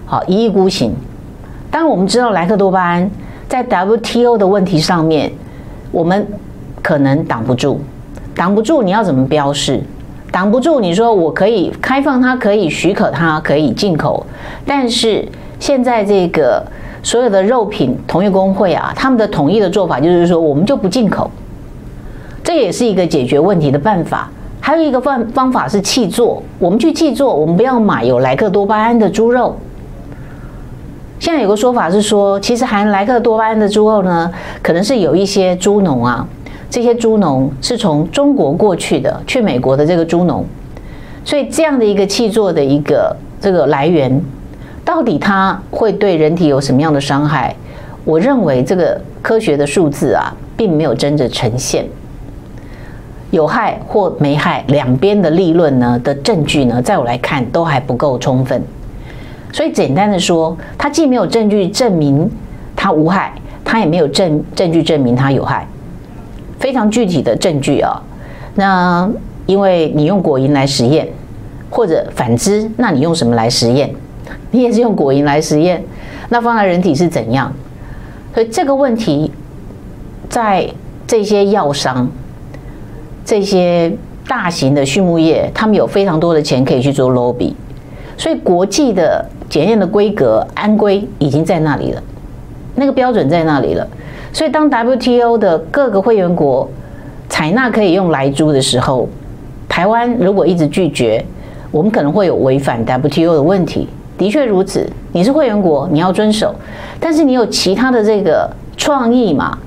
[0.07, 0.94] 好一意孤行。
[1.70, 3.11] 当，我们知道莱克多巴胺
[3.48, 5.30] 在 WTO 的问题上面，
[5.90, 6.26] 我们
[6.82, 7.80] 可能挡不住，
[8.34, 8.82] 挡不住。
[8.82, 9.82] 你要怎么标示？
[10.30, 10.80] 挡不住。
[10.80, 14.26] 你说我可以开放它，可以许可它，可以进口。
[14.66, 15.26] 但是
[15.61, 16.64] 现在这个
[17.03, 21.30] 所有的肉品同业工会啊，他们的统一的做法就是说，我们就不进口。
[22.42, 24.30] 这也是一个解决问题的办法。
[24.64, 29.56] 还有一个方方法是契作，我们去契作，我们不要买有莱克多巴胺的猪肉。
[31.18, 34.30] 现在有个说法是说，其实含莱克多巴胺的猪肉呢，
[34.62, 36.24] 可能是有一些猪农啊，
[36.70, 40.44] 这些猪农是从中国过去的，去美国的这个猪农，
[41.24, 44.22] 所以这样的一个气作的一个这个来源，
[44.84, 47.52] 到底它会对人体有什么样的伤害？
[48.04, 51.84] 我认为这个科学的数字啊，并没有真的呈现。
[53.33, 58.62] 有害或没害，两边的立论呢的证据呢，在我来看都还不够充分。
[59.51, 62.30] 所以简单的说，它既没有证据证明
[62.76, 63.33] 它无害，
[63.64, 65.66] 它也没有证证据证明它有害。
[66.59, 68.01] 非常具体的证据啊，
[68.55, 69.11] 那
[69.47, 71.09] 因为你用果蝇来实验，
[71.70, 73.91] 或者反之，那你用什么来实验？
[74.51, 75.83] 你也是用果蝇来实验，
[76.28, 77.51] 那放在人体是怎样？
[78.35, 79.33] 所以这个问题，
[80.28, 80.68] 在
[81.07, 82.09] 这些药商、
[83.24, 83.92] 这些
[84.26, 87.52] 大型的畜牧业，他们有非常多的钱可以去做 lobby，
[88.16, 92.02] 所以国际的检验的规格、安规已经在那里了，
[92.74, 93.86] 那个标准在那里了。
[94.32, 96.68] 所以当 WTO 的各个会员国
[97.28, 99.08] 采纳可以用来猪的时候，
[99.68, 101.24] 台湾如果一直拒绝，
[101.70, 103.88] 我们可能会有违反 WTO 的问题。
[104.18, 106.54] 的确如此，你是会员国，你要遵守，
[107.00, 109.58] 但是你有其他的这个创意嘛？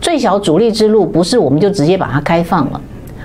[0.00, 2.80] 最小阻力之路不是我们就直接把它开放了，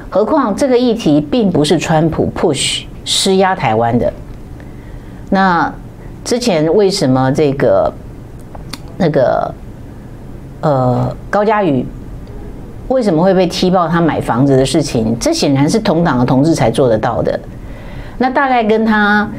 [0.09, 4.11] 何况这个议题并不是川普 push 施压台湾的。
[5.29, 5.73] 那
[6.23, 7.93] 之前为什么这个
[8.97, 9.53] 那个
[10.61, 11.85] 呃高嘉瑜
[12.87, 15.17] 为什么会被踢爆他买房子的事情？
[15.19, 17.39] 这显然是同党的同志才做得到的。
[18.17, 19.29] 那大概跟他。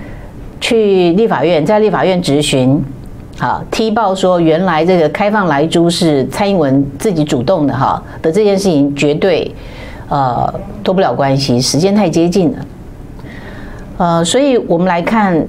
[0.60, 2.82] 去立法院，在立法院质询，
[3.36, 9.52] 好踢爆说，原来这个开放莱猪是蔡英文自己主动的哈的这件事情，绝对
[10.08, 10.54] 呃
[10.84, 12.58] 脱不了关系，时间太接近了。
[13.96, 15.44] 呃，所以我们来看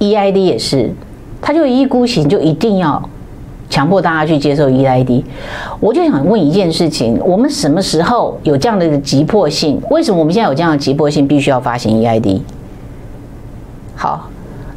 [0.00, 0.92] EID 也是，
[1.40, 3.00] 他就一意孤行，就一定要
[3.70, 5.22] 强迫大家去接受 EID。
[5.78, 9.80] 我就想问一件事情：我们什么时候有这样的一个急迫性？
[9.90, 12.40] 为什么我们现在有这样的急迫性，必须要发行 EID？
[13.94, 14.28] 好。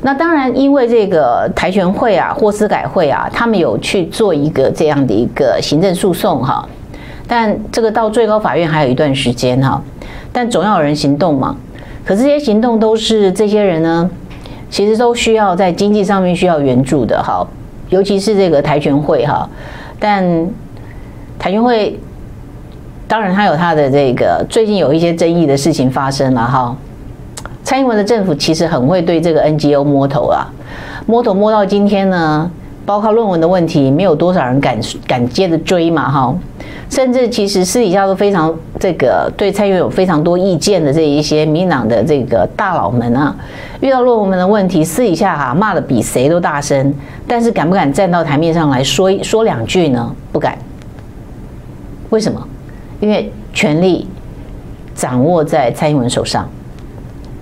[0.03, 6.67] 那当然，因为这个台权会啊、或司改会啊，他们有去做一个这样的一个行政诉讼哈，
[7.27, 9.79] 但这个到最高法院还有一段时间哈，
[10.33, 11.55] 但总要有人行动嘛。
[12.03, 14.09] 可这些行动都是这些人呢，
[14.71, 17.45] 其实都需要在经济上面需要援助的哈，
[17.89, 19.47] 尤其是这个台权会哈，
[19.99, 20.25] 但
[21.37, 21.99] 台权会
[23.07, 26.75] 当然他有他的这个最近有一些争议的事情发生了哈。
[27.71, 30.45] 蔡英文的政府其实很会对这个 NGO 摸头啊，
[31.05, 32.51] 摸头摸到今天呢，
[32.85, 36.35] 包括论文的问题，没有多少人敢敢接着追嘛哈，
[36.89, 43.33] 甚至其实私底下都非常这个对蔡英文有非常多意见的这一些民党的这个大佬们啊，
[43.79, 46.93] 遇到论文的问题，私底下哈骂的比谁都大声，
[47.25, 50.13] 但是敢不敢站到台面上来说说两句呢？
[50.33, 50.57] 不敢。
[52.09, 52.45] 为什么？
[52.99, 54.05] 因为权力
[54.93, 56.45] 掌握在蔡英文手上。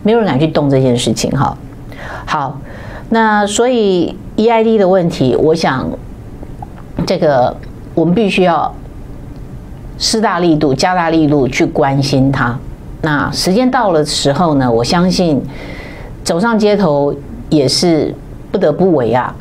[0.04, 1.58] 没有人敢去动这件事情，哈。
[2.26, 2.60] 好，
[3.10, 5.90] 那所以 EID 的问题，我想
[7.06, 7.56] 这个
[7.96, 8.74] 我们必须要
[9.98, 12.58] 施大力度、加大力度去关心它。
[13.02, 15.42] 那时间到了时候呢，我相信
[16.24, 17.14] 走上街头
[17.50, 18.14] 也是
[18.52, 19.36] 不得不为啊。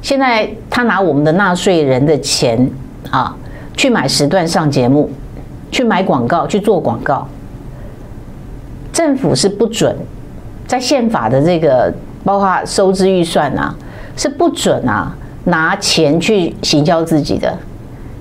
[0.00, 2.68] 现在他拿我们的纳税人的钱
[3.10, 3.36] 啊，
[3.76, 5.10] 去买时段上节目，
[5.70, 7.26] 去买广告，去做广告。
[8.92, 9.96] 政府是不准
[10.66, 11.92] 在宪法的这个
[12.24, 13.74] 包括收支预算啊，
[14.16, 17.56] 是不准啊拿钱去行销自己的。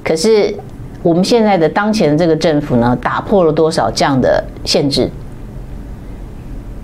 [0.04, 0.54] 可是
[1.04, 5.10] 我们现在的当前的这个政府呢，打破了多少这样的限制？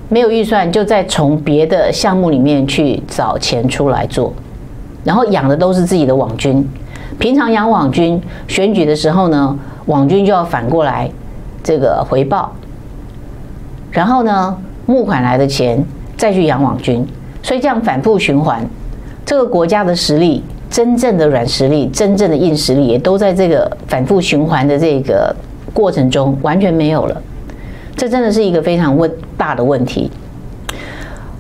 [0.09, 4.31] 没有预算，就再从别的项目里面去找钱出来做，
[5.03, 6.65] 然后养的都是自己的网军。
[7.19, 9.57] 平常养网军，选举的时候呢，
[9.87, 11.09] 网军就要反过来
[11.63, 12.53] 这个回报。
[13.97, 15.83] 然后呢，募款来的钱
[16.15, 17.03] 再去养网军，
[17.41, 18.63] 所以这样反复循环，
[19.25, 25.35] 这个国家的实力，真正的软实力，真正的硬实力，也都在这个反复循环的这个
[25.73, 27.21] 过程中完全没有了。
[27.95, 30.11] 这真的是一个非常问大的问题。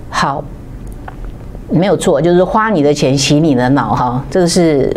[0.09, 0.43] 好，
[1.69, 4.91] 没有错，就是花你的钱洗你的脑哈，这个是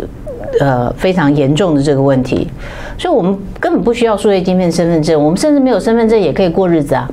[0.59, 2.49] 呃非常严重的这个问题。
[2.97, 7.07] 所以我们根本不需要数位晶片身份证，我们甚至没有身份证也可以过日子啊。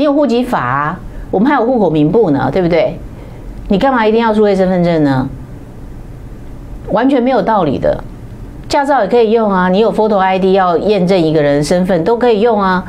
[0.00, 0.98] 你有户籍法啊，
[1.30, 2.98] 我们还有户口名簿呢，对不对？
[3.68, 5.28] 你干嘛一定要数位身份证呢？
[6.90, 8.02] 完全没有道理的。
[8.66, 12.82] 驾照也可以用啊，你有 photo ID 要验证一个人身份都可以用啊。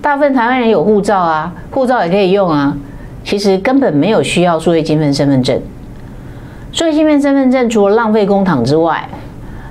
[0.00, 2.74] 大部分台湾人有护照啊，护照也可以用啊。
[3.22, 5.60] 其实根本没有需要数位晶片身份证。
[6.72, 9.06] 数位晶片身份证除了浪费公帑之外，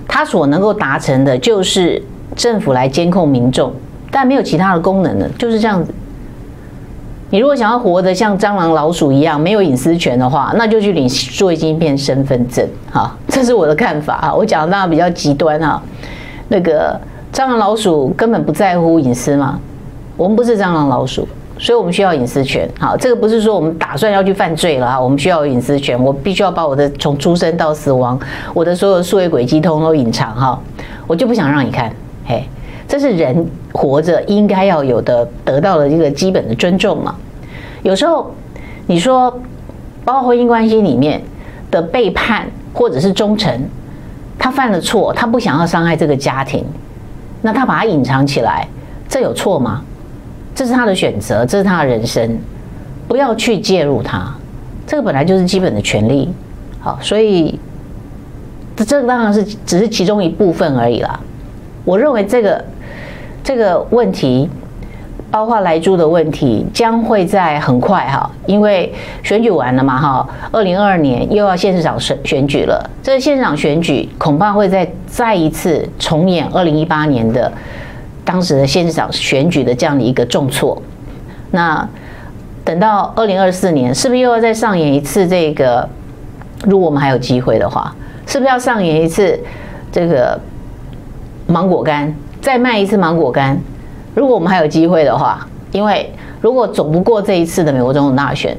[0.07, 1.99] 它所能够达成的就是
[2.35, 3.73] 政府来监控民众，
[4.11, 5.91] 但没有其他的功能了，就是这样子。
[7.33, 12.63] 你如果想要活得像蟑螂、老鼠一样没有隐私权的话，那就去领数位晶片身份证。
[12.91, 14.31] 哈，这是我的看法啊。
[14.31, 15.81] 我讲的当然比较极端哈。
[16.49, 16.95] 那个
[17.33, 19.59] 蟑螂、老鼠根本不在乎隐私嘛。
[20.15, 21.27] 我们不是蟑螂、老鼠，
[21.57, 22.69] 所以我们需要隐私权。
[22.79, 25.01] 好，这个不是说我们打算要去犯罪了哈。
[25.01, 28.19] 我们需要隐私权，我必须要把我的从出生到死亡，
[28.53, 30.61] 我的所有数位轨迹通通隐藏哈。
[31.07, 31.91] 我就不想让你看，
[32.27, 32.47] 嘿。
[32.87, 37.15] 这是人活着应该要有的得到的一个基本的尊重嘛。
[37.81, 38.33] 有时候
[38.85, 39.31] 你说，
[40.05, 41.21] 包括婚姻关系里面
[41.71, 43.51] 的背叛或者是忠诚，
[44.37, 46.65] 他犯了错，他不想要伤害这个家庭，
[47.41, 48.67] 那他把它隐藏起来，
[49.07, 49.81] 这有错吗？
[50.55, 52.37] 这是他的选择，这是他的人生，
[53.07, 54.31] 不要去介入他，
[54.85, 56.31] 这个本来就是基本的权利。
[56.79, 57.59] 好，所以
[58.75, 61.19] 这这当然是只是其中一部分而已啦。
[61.85, 62.63] 我认为这个
[63.43, 64.49] 这个问题，
[65.29, 77.51] 包括莱猪的问题，将会在很快哈，因为选举完了嘛哈，二零二二年又要县市长选选举了，这县市长选举恐怕会再再一次重演二零一八年的
[78.23, 80.81] 当时的县市长选举的这样的一个重挫。
[81.51, 81.87] 那
[82.63, 85.87] 等到二零二四年，是不是又要再上演一次这个？
[86.65, 87.93] 如果我们还有机会的话，
[88.25, 89.37] 是不是要上演一次
[89.91, 90.39] 这个
[91.45, 93.57] 芒果干，再卖一次芒果干？
[94.13, 98.55] 如果我们还有机会的话，因为如果走不过这一次的美国总统大选，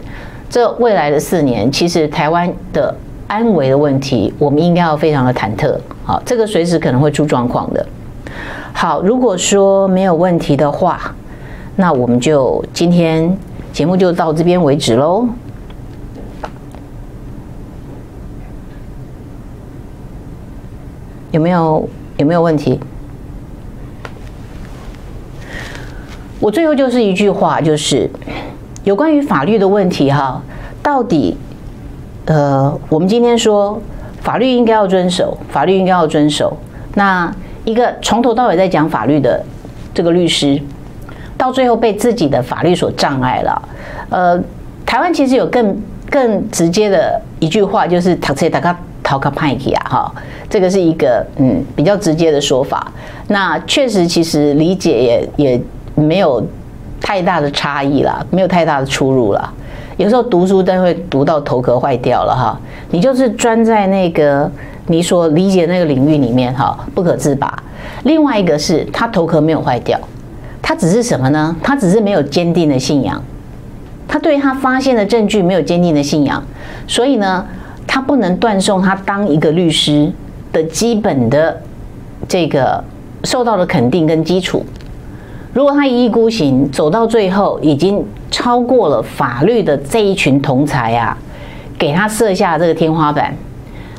[0.48, 5.78] 这未来的四年，其实台湾的安危的问题，我们应该要非常的忐忑。
[6.02, 7.86] 好，这个随时可能会出状况的。
[8.72, 11.14] 好，如果说没有问题的话，
[11.76, 13.36] 那我们就今天
[13.70, 15.28] 节目就到这边为止喽。
[21.32, 22.80] 有没有有没有问题？
[26.44, 28.06] 我最后就是一句话，就是
[28.82, 30.38] 有关于法律的问题哈，
[30.82, 31.34] 到底
[32.26, 33.80] 呃，我们今天说
[34.20, 36.54] 法律应该要遵守，法律应该要遵守。
[36.96, 37.34] 那
[37.64, 39.42] 一个从头到尾在讲法律的
[39.94, 40.60] 这个律师，
[41.38, 43.68] 到最后被自己的法律所障碍了。
[44.10, 44.38] 呃，
[44.84, 45.74] 台湾其实有更
[46.10, 48.78] 更直接的一句话，就是“塔切塔卡”。
[49.02, 50.14] 逃卡派克啊，哈，
[50.48, 52.90] 这个是一个嗯比较直接的说法。
[53.28, 55.62] 那确实，其实理解也也
[55.94, 56.44] 没有
[57.00, 59.52] 太大的差异啦，没有太大的出入啦。
[59.96, 64.50] 有时候读书都会读到头壳坏掉了哈，你就是钻在那个
[64.86, 67.62] 你所理解那个领域里面哈，不可自拔。
[68.04, 69.98] 另外一个是他头壳没有坏掉，
[70.60, 71.54] 他只是什么呢？
[71.62, 73.22] 他只是没有坚定的信仰，
[74.08, 76.42] 他对他发现的证据没有坚定的信仰，
[76.86, 77.44] 所以呢。
[77.86, 80.10] 他不能断送他当一个律师
[80.50, 81.56] 的基本的
[82.26, 82.82] 这个
[83.22, 84.64] 受到的肯定跟基础。
[85.54, 91.16] 如果他一意孤行，走到最后已经超过了法律的这一群同侪啊，
[91.78, 93.34] 给他设下这个天花板，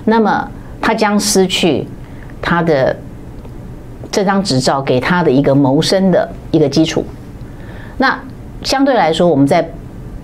[0.03, 0.47] 那么
[0.79, 1.87] 他将失去
[2.41, 2.95] 他的
[4.11, 7.03] 这张执照给他的一个谋生的一个基础。
[7.97, 8.19] 那
[8.61, 9.67] 相对来说，我们在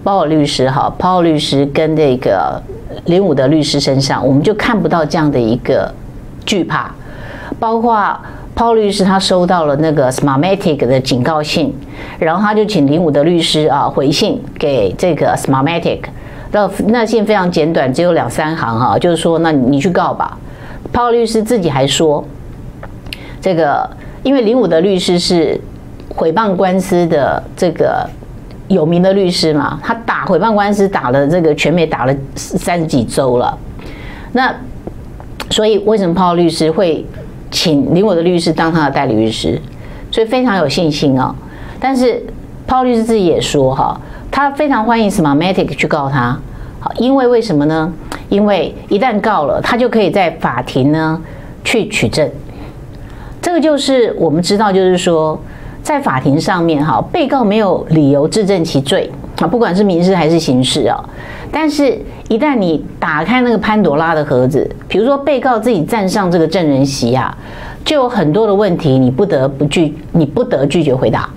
[0.03, 2.61] 鲍尔律师哈，鲍尔律师跟这个。
[3.05, 5.89] 林武德律师身上，我们就看不到这样的一个
[6.45, 6.93] 惧怕。
[7.57, 8.19] 包括
[8.61, 11.73] Paul 律师，他收到了那个 Smarmatic 的警告信，
[12.19, 16.01] 然后他就请林武的律师啊回信给这个 Smarmatic。
[16.51, 20.37] 那那信非常简短，只有两三行哈，就是说，那你去告吧。
[20.93, 22.23] Paul 律师自己还说，
[23.41, 23.89] 这个
[24.21, 25.59] 因为林武的律师是
[26.09, 28.07] 毁谤官司的这个。
[28.67, 33.57] 有名的律师嘛，他打毁谤官司打了这个全美打了三十几周了，
[34.31, 34.55] 那
[35.49, 37.05] 所以为什么泡律师会
[37.51, 39.61] 请林我的律师当他的代理律师？
[40.09, 41.35] 所以非常有信心啊、哦。
[41.79, 42.23] 但是
[42.67, 43.99] Paul 律师自己也说哈，
[44.31, 46.35] 他非常欢迎 SMA MATIC 去告他，
[46.79, 47.93] 好，因为为什么呢？
[48.29, 51.21] 因为一旦告了，他就可以在法庭呢
[51.63, 52.27] 去取证。
[53.41, 55.39] 这个就是我们知道，就是说。
[55.83, 61.03] 在法庭上面，哈，被告没有理由自证其罪啊，不管是民事还是刑事啊。
[61.51, 61.99] 但是，
[62.29, 67.37] 一旦你打开那个潘朵拉的盒子，比如说被告自己站上这个证人席啊，
[67.83, 71.29] 就有很多的问题，你不得不拒，你不得拒绝回答。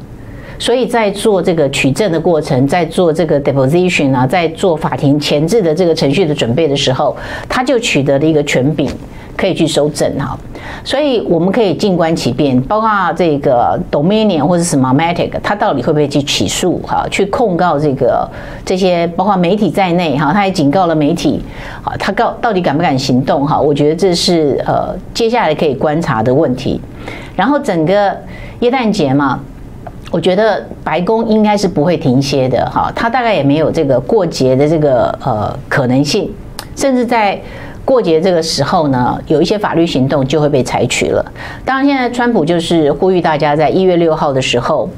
[0.57, 7.17] 所以在做这个取证的过程，在做这个 deposition 啊，在做法庭前置的这个程序的准备的时候，
[7.49, 8.89] 他就取得了一个权柄。
[9.37, 10.39] 可以去收证哈，
[10.85, 18.29] 所以我们可以静观其变，包括这个 Dominion 或者是 Smartmatic，他到底会不会去起诉哈，去控告这个
[18.65, 21.43] 这些包括媒体在内哈，他也警告了媒体，
[21.83, 23.61] 啊，他告到底敢不敢行动哈？
[23.61, 26.81] 我觉得这是呃接下来可以观察的问题。
[27.35, 28.17] 然后整个
[28.61, 29.41] 耶诞节嘛，
[30.11, 36.33] 我觉得白宫应该是不会停歇的哈，他大概也没有这个过节的这个呃可能性，
[36.77, 37.41] 甚至在。
[37.85, 41.25] 过节这个时候呢，有一些法律行动就会被采取了。
[41.65, 44.89] 当然，现在川普就是呼吁大家在一月六号的时候，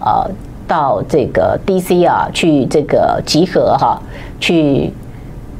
[0.00, 0.30] 呃，
[0.66, 4.00] 到这个 DC 啊去这个集合哈，
[4.38, 4.92] 去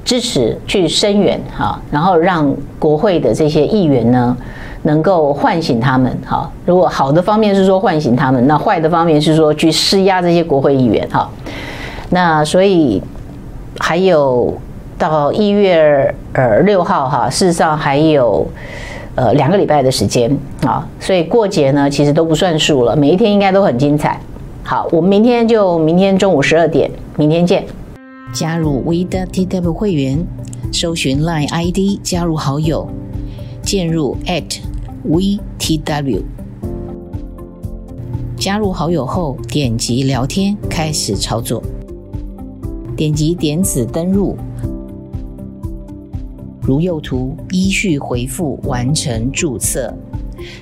[0.05, 4.37] 支持、去声援哈，然后让国会的这些议员呢，
[4.85, 6.17] 能够唤醒他们。
[6.25, 11.07] 哈，如果好的方面是说唤醒他们，那坏的方面是说去施压这些国会议员。
[11.11, 11.29] 哈，
[12.11, 13.03] 那所以
[13.81, 14.57] 还有
[14.99, 18.47] 到一月呃六号哈，事实上还有
[19.15, 20.37] 呃两个礼拜的时间
[20.67, 24.21] 啊，所以过节呢其实都不算数了，每一天应该都很精彩。
[24.65, 27.65] 好，我们明天就明天中午十二点，明天见。
[28.35, 30.27] 加入 WeTW 会员，
[30.73, 32.87] 搜寻 Line ID 加入好友，
[33.63, 34.15] 进入
[35.09, 36.23] @WeTW。
[38.37, 41.63] 加入好友后，点击聊天，开始操作。
[42.95, 44.37] 点击点此登入，
[46.69, 49.91] 如右图依序回复完成注册，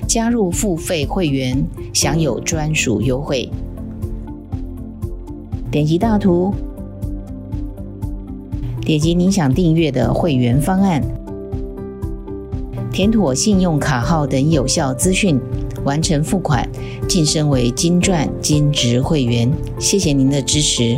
[0.07, 1.61] 加入付费会员，
[1.93, 3.51] 享有专属优惠。
[5.69, 6.53] 点击大图，
[8.85, 11.03] 点击您想订阅的会员方案，
[12.89, 15.37] 填妥信用卡号等有效资讯，
[15.83, 16.65] 完成付款，
[17.05, 19.51] 晋升为金钻金质会员。
[19.77, 20.97] 谢谢您的支持。